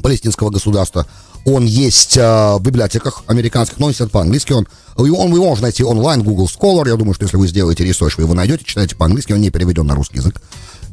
палестинского 0.00 0.50
государства. 0.50 1.06
Он 1.44 1.64
есть 1.64 2.16
э, 2.16 2.56
в 2.56 2.60
библиотеках 2.60 3.22
американских, 3.26 3.78
но 3.78 3.86
он 3.86 3.92
есть 3.92 4.10
по-английски. 4.10 4.52
Он, 4.52 4.66
он, 4.96 5.32
вы 5.32 5.38
можете 5.40 5.62
найти 5.62 5.84
онлайн, 5.84 6.22
Google 6.22 6.46
Scholar. 6.46 6.88
Я 6.88 6.96
думаю, 6.96 7.14
что 7.14 7.24
если 7.24 7.36
вы 7.36 7.48
сделаете 7.48 7.84
research, 7.84 8.16
вы 8.16 8.24
его 8.24 8.34
найдете, 8.34 8.64
читаете 8.64 8.96
по-английски, 8.96 9.32
он 9.32 9.40
не 9.40 9.50
переведен 9.50 9.86
на 9.86 9.94
русский 9.94 10.18
язык. 10.18 10.40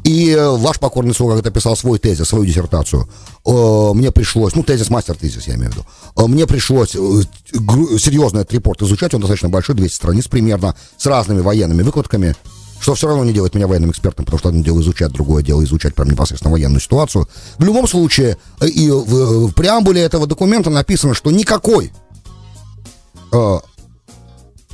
И 0.07 0.31
э, 0.31 0.49
ваш 0.49 0.79
покорный 0.79 1.13
слуга, 1.13 1.33
когда 1.35 1.51
писал 1.51 1.75
свой 1.75 1.99
тезис, 1.99 2.29
свою 2.29 2.45
диссертацию, 2.45 3.09
э, 3.45 3.91
мне 3.93 4.11
пришлось, 4.11 4.55
ну, 4.55 4.63
тезис, 4.63 4.89
master 4.89 5.16
thesis, 5.16 5.47
я 5.47 5.55
имею 5.55 5.71
в 5.71 5.73
виду, 5.73 5.85
э, 6.15 6.27
мне 6.27 6.47
пришлось 6.47 6.91
серьезно 6.91 8.39
этот 8.39 8.53
report 8.53 8.81
изучать, 8.81 9.13
он 9.13 9.19
достаточно 9.19 9.49
большой, 9.49 9.75
200 9.75 9.95
страниц 9.95 10.27
примерно, 10.29 10.75
с 10.97 11.05
разными 11.07 11.41
военными 11.41 11.81
выкладками, 11.81 12.35
что 12.79 12.95
все 12.95 13.07
равно 13.07 13.23
не 13.23 13.33
делает 13.33 13.55
меня 13.55 13.67
военным 13.67 13.91
экспертом, 13.91 14.25
потому 14.25 14.39
что 14.39 14.49
одно 14.49 14.63
дело 14.63 14.79
изучать, 14.81 15.11
другое 15.11 15.43
дело 15.43 15.63
изучать 15.63 15.95
прям 15.95 16.09
непосредственно 16.09 16.51
военную 16.51 16.79
ситуацию. 16.79 17.27
В 17.57 17.63
любом 17.63 17.87
случае, 17.87 18.37
э, 18.59 18.67
и 18.67 18.89
в, 18.89 19.47
в 19.47 19.53
преамбуле 19.53 20.01
этого 20.01 20.27
документа 20.27 20.69
написано, 20.69 21.13
что 21.13 21.31
никакой 21.31 21.91
э, 23.31 23.59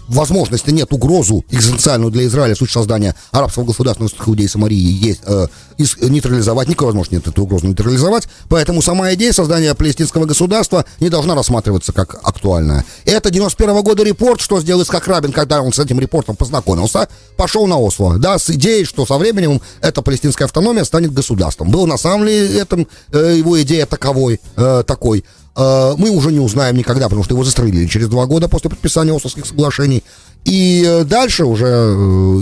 возможности 0.07 0.71
нет 0.71 0.91
угрозу 0.91 1.45
экзистенциальную 1.49 2.11
для 2.11 2.25
Израиля 2.25 2.55
в 2.55 2.57
случае 2.57 2.73
создания 2.73 3.15
арабского 3.31 3.65
государства 3.65 4.03
на 4.03 4.09
Иудеи 4.29 4.45
и 4.45 4.47
Самарии 4.47 4.75
есть, 4.75 5.21
э, 5.25 5.47
из, 5.77 5.97
нейтрализовать, 5.97 6.67
никакой 6.67 6.87
возможности 6.87 7.15
нет 7.15 7.27
эту 7.27 7.43
угрозу 7.43 7.67
нейтрализовать, 7.67 8.27
поэтому 8.49 8.81
сама 8.81 9.13
идея 9.13 9.33
создания 9.33 9.73
палестинского 9.73 10.25
государства 10.25 10.85
не 10.99 11.09
должна 11.09 11.35
рассматриваться 11.35 11.93
как 11.93 12.19
актуальная. 12.23 12.85
Это 13.05 13.29
91 13.29 13.75
-го 13.75 13.83
года 13.83 14.03
репорт, 14.03 14.41
что 14.41 14.61
сделал 14.61 14.83
Исхак 14.83 15.07
Рабин, 15.07 15.31
когда 15.31 15.61
он 15.61 15.73
с 15.73 15.79
этим 15.79 15.99
репортом 15.99 16.35
познакомился, 16.35 17.07
пошел 17.37 17.67
на 17.67 17.77
Осло, 17.79 18.17
да, 18.17 18.37
с 18.37 18.49
идеей, 18.49 18.85
что 18.85 19.05
со 19.05 19.17
временем 19.17 19.61
эта 19.81 20.01
палестинская 20.01 20.45
автономия 20.45 20.83
станет 20.83 21.13
государством. 21.13 21.69
Был 21.69 21.87
на 21.87 21.97
самом 21.97 22.27
деле 22.27 22.59
этом, 22.59 22.87
э, 23.11 23.35
его 23.37 23.61
идея 23.61 23.85
таковой, 23.85 24.39
э, 24.55 24.83
такой. 24.85 25.23
Э, 25.55 25.93
мы 25.97 26.09
уже 26.09 26.31
не 26.31 26.39
узнаем 26.39 26.75
никогда, 26.75 27.05
потому 27.05 27.23
что 27.23 27.33
его 27.33 27.43
застрелили 27.43 27.87
через 27.87 28.07
два 28.07 28.25
года 28.25 28.47
после 28.47 28.69
подписания 28.69 29.15
Ословских 29.15 29.45
соглашений. 29.45 30.03
И 30.45 31.03
дальше 31.05 31.45
уже 31.45 31.65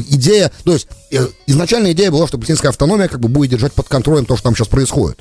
идея, 0.10 0.52
то 0.64 0.74
есть 0.74 0.88
изначальная 1.46 1.92
идея 1.92 2.10
была, 2.10 2.28
что 2.28 2.38
палестинская 2.38 2.70
автономия 2.70 3.08
как 3.08 3.20
бы 3.20 3.30
будет 3.30 3.52
держать 3.52 3.74
под 3.74 3.88
контролем 3.90 4.26
то, 4.26 4.36
что 4.36 4.46
там 4.46 4.56
сейчас 4.56 4.70
происходит. 4.70 5.20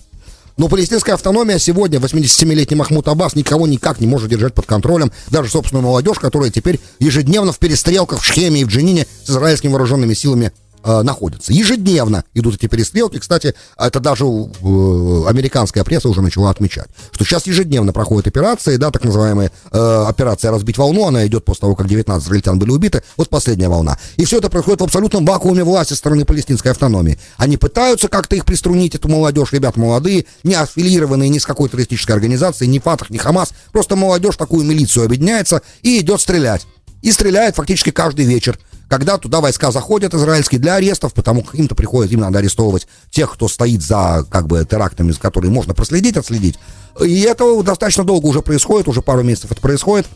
Но 0.61 0.69
палестинская 0.69 1.15
автономия 1.15 1.59
сегодня, 1.59 1.99
87-летний 1.99 2.77
Махмуд 2.77 3.09
Аббас, 3.09 3.35
никого 3.35 3.67
никак 3.67 3.99
не 3.99 4.07
может 4.07 4.29
держать 4.29 4.53
под 4.53 4.67
контролем, 4.67 5.11
даже 5.31 5.49
собственную 5.49 5.85
молодежь, 5.85 6.19
которая 6.19 6.51
теперь 6.51 6.81
ежедневно 6.99 7.53
в 7.53 7.59
перестрелках 7.59 8.21
в 8.21 8.25
Шхеме 8.27 8.61
и 8.61 8.65
в 8.65 8.69
Джинине 8.69 9.07
с 9.25 9.31
израильскими 9.31 9.71
вооруженными 9.71 10.13
силами 10.13 10.53
э, 10.85 11.03
находятся. 11.03 11.53
Ежедневно 11.53 12.25
идут 12.35 12.57
эти 12.57 12.67
перестрелки. 12.67 13.19
Кстати, 13.19 13.55
это 13.77 14.01
даже 14.01 14.25
э, 14.25 15.29
американская 15.29 15.85
пресса 15.85 16.09
уже 16.09 16.23
начала 16.23 16.51
отмечать, 16.51 16.89
что 17.13 17.25
сейчас 17.25 17.47
ежедневно 17.47 17.93
проходят 17.93 18.27
операции, 18.27 18.77
да, 18.77 18.91
так 18.91 19.05
называемая 19.05 19.51
э, 19.71 20.05
операция 20.09 20.51
«Разбить 20.51 20.79
волну», 20.79 21.07
она 21.07 21.27
идет 21.27 21.45
после 21.45 21.63
того, 21.63 21.75
как 21.75 21.89
19 21.89 22.27
израильтян 22.27 22.59
были 22.59 22.71
убиты, 22.71 23.03
вот 23.17 23.29
последняя 23.29 23.69
волна. 23.69 23.99
И 24.17 24.25
все 24.25 24.39
это 24.39 24.49
происходит 24.49 24.81
в 24.81 24.85
абсолютном 24.85 25.25
вакууме 25.25 25.65
власти 25.65 25.95
стороны 25.95 26.25
палестинской 26.25 26.73
автономии. 26.73 27.19
Они 27.37 27.57
пытаются 27.57 28.09
как-то 28.09 28.37
их 28.37 28.45
приструнить, 28.45 28.95
эту 28.95 29.09
молодежь, 29.09 29.53
ребят 29.53 29.77
молодые, 29.77 30.27
не 30.43 30.55
аффилированные 30.55 31.29
ни 31.29 31.39
с 31.39 31.47
какой 31.47 31.69
террористической 31.69 32.15
организацией, 32.15 32.71
ни 32.71 32.79
Фатах, 32.79 33.11
ни 33.11 33.19
Хамас, 33.19 33.53
просто 33.73 33.97
молодежь 33.97 34.37
такую 34.37 34.65
милицию 34.65 35.07
объединяется 35.07 35.63
и 35.83 36.01
идет 36.01 36.21
стрелять. 36.21 36.67
И 37.03 37.13
стреляет 37.13 37.57
фактически 37.57 37.91
каждый 37.91 38.27
вечер 38.27 38.59
когда 38.91 39.19
туда 39.19 39.41
войска 39.41 39.71
заходят 39.71 40.15
израильские 40.15 40.61
для 40.61 40.75
арестов, 40.75 41.15
потому 41.15 41.43
как 41.43 41.55
им-то 41.55 41.77
приходит, 41.77 42.11
им 42.11 42.21
надо 42.21 42.41
арестовывать 42.41 42.89
тех, 43.09 43.33
кто 43.33 43.47
стоит 43.47 43.83
за 43.83 44.27
как 44.29 44.49
бы 44.49 44.67
терактами, 44.69 45.13
которые 45.13 45.53
можно 45.53 45.75
проследить, 45.75 46.17
отследить. 46.17 46.59
И 47.01 47.21
это 47.21 47.63
достаточно 47.63 48.03
долго 48.03 48.27
уже 48.27 48.43
происходит, 48.43 48.89
уже 48.89 49.01
пару 49.01 49.23
месяцев 49.23 49.53
это 49.53 49.61
происходит. 49.61 50.09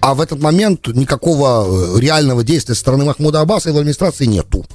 А 0.00 0.14
в 0.14 0.20
этот 0.20 0.40
момент 0.40 0.88
никакого 0.88 1.96
э, 1.96 2.00
реального 2.00 2.42
действия 2.42 2.74
со 2.74 2.80
стороны 2.80 3.04
Махмуда 3.04 3.40
Аббаса 3.40 3.70
и 3.70 3.72
в 3.72 3.76
администрации 3.76 4.24
нету. 4.24 4.66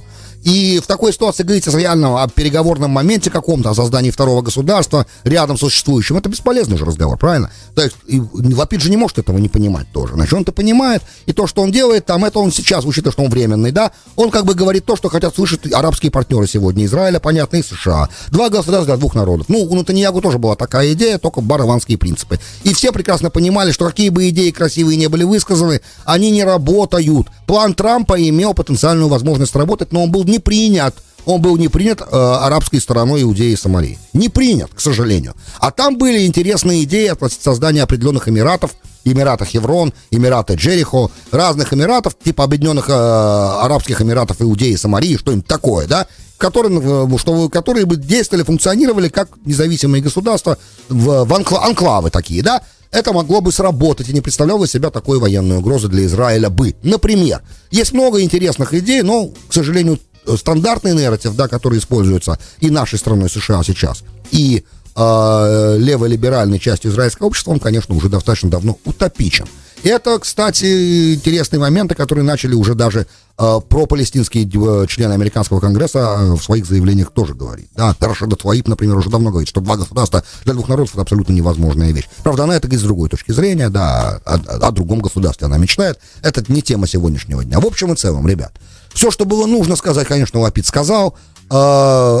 И 0.44 0.80
в 0.82 0.86
такой 0.86 1.12
ситуации 1.12 1.42
говорить 1.42 1.66
о 1.66 1.78
реальном, 1.78 2.16
о 2.16 2.28
переговорном 2.28 2.90
моменте 2.90 3.30
каком-то, 3.30 3.70
о 3.70 3.74
создании 3.74 4.10
второго 4.10 4.42
государства 4.42 5.06
рядом 5.24 5.56
с 5.56 5.60
существующим, 5.60 6.16
это 6.16 6.28
бесполезный 6.28 6.78
же 6.78 6.84
разговор, 6.84 7.18
правильно? 7.18 7.50
То 7.74 7.82
есть 7.82 7.96
Лапид 8.32 8.80
же 8.80 8.90
не 8.90 8.96
может 8.96 9.18
этого 9.18 9.38
не 9.38 9.48
понимать 9.48 9.86
тоже. 9.92 10.14
Значит, 10.14 10.34
он-то 10.34 10.52
понимает, 10.52 11.02
и 11.26 11.32
то, 11.32 11.46
что 11.46 11.62
он 11.62 11.72
делает, 11.72 12.06
там, 12.06 12.24
это 12.24 12.38
он 12.38 12.52
сейчас, 12.52 12.84
учитывая, 12.84 13.12
что 13.12 13.22
он 13.22 13.30
временный, 13.30 13.72
да, 13.72 13.92
он 14.16 14.30
как 14.30 14.44
бы 14.44 14.54
говорит 14.54 14.84
то, 14.84 14.96
что 14.96 15.08
хотят 15.08 15.34
слышать 15.34 15.72
арабские 15.72 16.10
партнеры 16.10 16.46
сегодня, 16.46 16.84
Израиля, 16.84 17.20
понятно, 17.20 17.56
и 17.56 17.62
США. 17.62 18.08
Два 18.30 18.48
государства 18.48 18.84
для 18.84 18.96
двух 18.96 19.14
народов. 19.14 19.48
Ну, 19.48 19.62
у 19.62 19.74
Натаньягу 19.74 20.20
тоже 20.20 20.38
была 20.38 20.54
такая 20.54 20.92
идея, 20.92 21.18
только 21.18 21.40
бараванские 21.40 21.98
принципы. 21.98 22.38
И 22.62 22.72
все 22.72 22.92
прекрасно 22.92 23.30
понимали, 23.30 23.72
что 23.72 23.86
какие 23.86 24.08
бы 24.08 24.28
идеи 24.28 24.50
красивые 24.50 24.96
не 24.96 25.08
были 25.08 25.24
высказаны, 25.24 25.80
они 26.04 26.30
не 26.30 26.44
работают. 26.44 27.26
План 27.46 27.74
Трампа 27.74 28.20
имел 28.20 28.54
потенциальную 28.54 29.08
возможность 29.08 29.54
работать, 29.56 29.92
но 29.92 30.04
он 30.04 30.12
был 30.12 30.24
не 30.28 30.38
принят. 30.38 30.94
Он 31.26 31.42
был 31.42 31.56
не 31.58 31.68
принят 31.68 32.00
э, 32.00 32.04
арабской 32.10 32.80
стороной 32.80 33.22
Иудеи 33.22 33.52
и 33.52 33.56
Сомали. 33.56 33.98
Не 34.14 34.28
принят, 34.28 34.70
к 34.74 34.80
сожалению. 34.80 35.34
А 35.58 35.70
там 35.70 35.98
были 35.98 36.26
интересные 36.26 36.84
идеи 36.84 37.08
от 37.08 37.32
создания 37.32 37.82
определенных 37.82 38.28
эмиратов, 38.28 38.70
Эмирата 39.04 39.44
Хеврон, 39.44 39.92
Эмирата 40.10 40.54
Джерихо, 40.54 41.10
разных 41.30 41.72
эмиратов, 41.72 42.16
типа 42.18 42.44
Объединенных 42.44 42.88
э, 42.88 42.92
Арабских 42.92 44.00
Эмиратов 44.00 44.40
Иудеи 44.40 44.70
и 44.70 44.76
Самарии, 44.76 45.16
что-нибудь 45.16 45.46
такое, 45.46 45.86
да, 45.86 46.06
которые, 46.38 46.80
э, 46.80 47.18
что, 47.18 47.48
которые 47.48 47.84
бы 47.84 47.96
действовали, 47.96 48.44
функционировали 48.44 49.08
как 49.08 49.28
независимые 49.44 50.02
государства, 50.02 50.56
в, 50.88 51.24
в 51.24 51.34
анкла, 51.34 51.64
анклавы 51.64 52.10
такие, 52.10 52.42
да, 52.42 52.62
это 52.90 53.12
могло 53.12 53.40
бы 53.40 53.52
сработать 53.52 54.08
и 54.08 54.12
не 54.12 54.20
представляло 54.20 54.66
себя 54.66 54.90
такой 54.90 55.18
военной 55.18 55.58
угрозы 55.58 55.88
для 55.88 56.06
Израиля 56.06 56.48
бы. 56.48 56.74
Например, 56.82 57.42
есть 57.70 57.92
много 57.92 58.22
интересных 58.22 58.72
идей, 58.72 59.02
но, 59.02 59.28
к 59.48 59.52
сожалению, 59.52 59.98
стандартный 60.36 60.94
нарратив, 60.94 61.34
да, 61.34 61.48
который 61.48 61.78
используется 61.78 62.38
и 62.60 62.70
нашей 62.70 62.98
страной 62.98 63.30
США 63.30 63.62
сейчас, 63.62 64.02
и 64.30 64.64
э, 64.96 65.76
леволиберальной 65.78 66.58
частью 66.58 66.90
израильского 66.90 67.28
общества, 67.28 67.52
он, 67.52 67.60
конечно, 67.60 67.94
уже 67.94 68.08
достаточно 68.08 68.50
давно 68.50 68.78
утопичен. 68.84 69.46
Это, 69.84 70.18
кстати, 70.18 71.14
интересные 71.14 71.60
моменты, 71.60 71.94
которые 71.94 72.24
начали 72.24 72.54
уже 72.54 72.74
даже 72.74 73.06
э, 73.38 73.60
пропалестинские 73.68 74.44
члены 74.88 75.12
американского 75.12 75.60
конгресса 75.60 75.98
э, 75.98 76.32
в 76.32 76.42
своих 76.42 76.66
заявлениях 76.66 77.12
тоже 77.12 77.34
говорить. 77.34 77.68
Да, 77.76 77.94
Рашида 78.00 78.34
Тваиб, 78.34 78.66
например, 78.66 78.96
уже 78.96 79.08
давно 79.08 79.30
говорит, 79.30 79.48
что 79.48 79.60
два 79.60 79.76
государства 79.76 80.24
для 80.44 80.54
двух 80.54 80.68
народов 80.68 80.94
это 80.94 81.02
абсолютно 81.02 81.32
невозможная 81.32 81.92
вещь. 81.92 82.08
Правда, 82.24 82.44
она 82.44 82.56
это 82.56 82.66
говорит 82.66 82.80
с 82.80 82.84
другой 82.84 83.08
точки 83.08 83.30
зрения, 83.30 83.68
да, 83.68 84.20
о, 84.24 84.34
о 84.34 84.70
другом 84.72 84.98
государстве 84.98 85.46
она 85.46 85.58
мечтает. 85.58 85.98
Это 86.22 86.44
не 86.52 86.60
тема 86.60 86.88
сегодняшнего 86.88 87.44
дня. 87.44 87.60
В 87.60 87.66
общем 87.66 87.92
и 87.92 87.96
целом, 87.96 88.26
ребят, 88.26 88.52
все, 88.98 89.12
что 89.12 89.24
было 89.24 89.46
нужно 89.46 89.76
сказать, 89.76 90.08
конечно, 90.08 90.40
Лапид 90.40 90.66
сказал. 90.66 91.16
Э, 91.52 92.20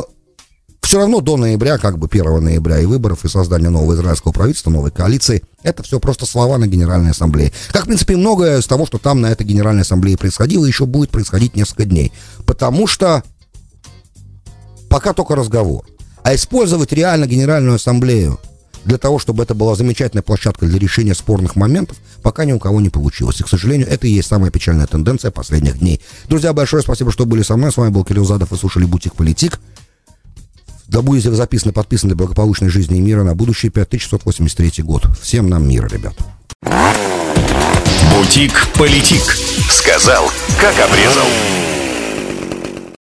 все 0.80 0.98
равно 0.98 1.20
до 1.20 1.36
ноября, 1.36 1.76
как 1.76 1.98
бы 1.98 2.06
1 2.08 2.38
ноября 2.38 2.78
и 2.78 2.86
выборов, 2.86 3.24
и 3.24 3.28
создания 3.28 3.68
нового 3.68 3.94
израильского 3.94 4.30
правительства, 4.30 4.70
новой 4.70 4.92
коалиции, 4.92 5.42
это 5.64 5.82
все 5.82 5.98
просто 5.98 6.24
слова 6.24 6.56
на 6.56 6.68
Генеральной 6.68 7.10
Ассамблее. 7.10 7.52
Как, 7.72 7.82
в 7.82 7.86
принципе, 7.86 8.16
многое 8.16 8.60
из 8.60 8.66
того, 8.68 8.86
что 8.86 8.98
там 8.98 9.20
на 9.20 9.26
этой 9.26 9.44
Генеральной 9.44 9.82
Ассамблее 9.82 10.16
происходило, 10.16 10.64
еще 10.66 10.86
будет 10.86 11.10
происходить 11.10 11.56
несколько 11.56 11.84
дней. 11.84 12.12
Потому 12.46 12.86
что 12.86 13.24
пока 14.88 15.14
только 15.14 15.34
разговор. 15.34 15.84
А 16.22 16.32
использовать 16.36 16.92
реально 16.92 17.26
Генеральную 17.26 17.74
Ассамблею 17.74 18.38
для 18.84 18.98
того, 18.98 19.18
чтобы 19.18 19.42
это 19.42 19.54
была 19.54 19.74
замечательная 19.74 20.22
площадка 20.22 20.66
для 20.66 20.78
решения 20.78 21.14
спорных 21.14 21.56
моментов, 21.56 21.96
пока 22.22 22.44
ни 22.44 22.52
у 22.52 22.58
кого 22.58 22.80
не 22.80 22.88
получилось. 22.88 23.40
И, 23.40 23.44
к 23.44 23.48
сожалению, 23.48 23.88
это 23.88 24.06
и 24.06 24.10
есть 24.10 24.28
самая 24.28 24.50
печальная 24.50 24.86
тенденция 24.86 25.30
последних 25.30 25.78
дней. 25.78 26.00
Друзья, 26.28 26.52
большое 26.52 26.82
спасибо, 26.82 27.12
что 27.12 27.26
были 27.26 27.42
со 27.42 27.56
мной. 27.56 27.72
С 27.72 27.76
вами 27.76 27.90
был 27.90 28.04
Кирилл 28.04 28.24
Задов 28.24 28.52
и 28.52 28.56
слушали 28.56 28.84
«Бутик 28.84 29.14
Политик». 29.14 29.60
Да 30.88 31.02
будете 31.02 31.30
записаны, 31.30 31.72
подписаны 31.72 32.10
для 32.10 32.16
благополучной 32.16 32.70
жизни 32.70 32.96
и 32.96 33.00
мира 33.00 33.22
на 33.22 33.34
будущий 33.34 33.68
5683 33.68 34.82
год. 34.82 35.06
Всем 35.20 35.50
нам 35.50 35.68
мира, 35.68 35.86
ребят. 35.86 36.14
Бутик 38.14 38.52
Политик. 38.74 39.22
Сказал, 39.70 40.30
как 40.58 40.74
обрезал. 40.80 41.26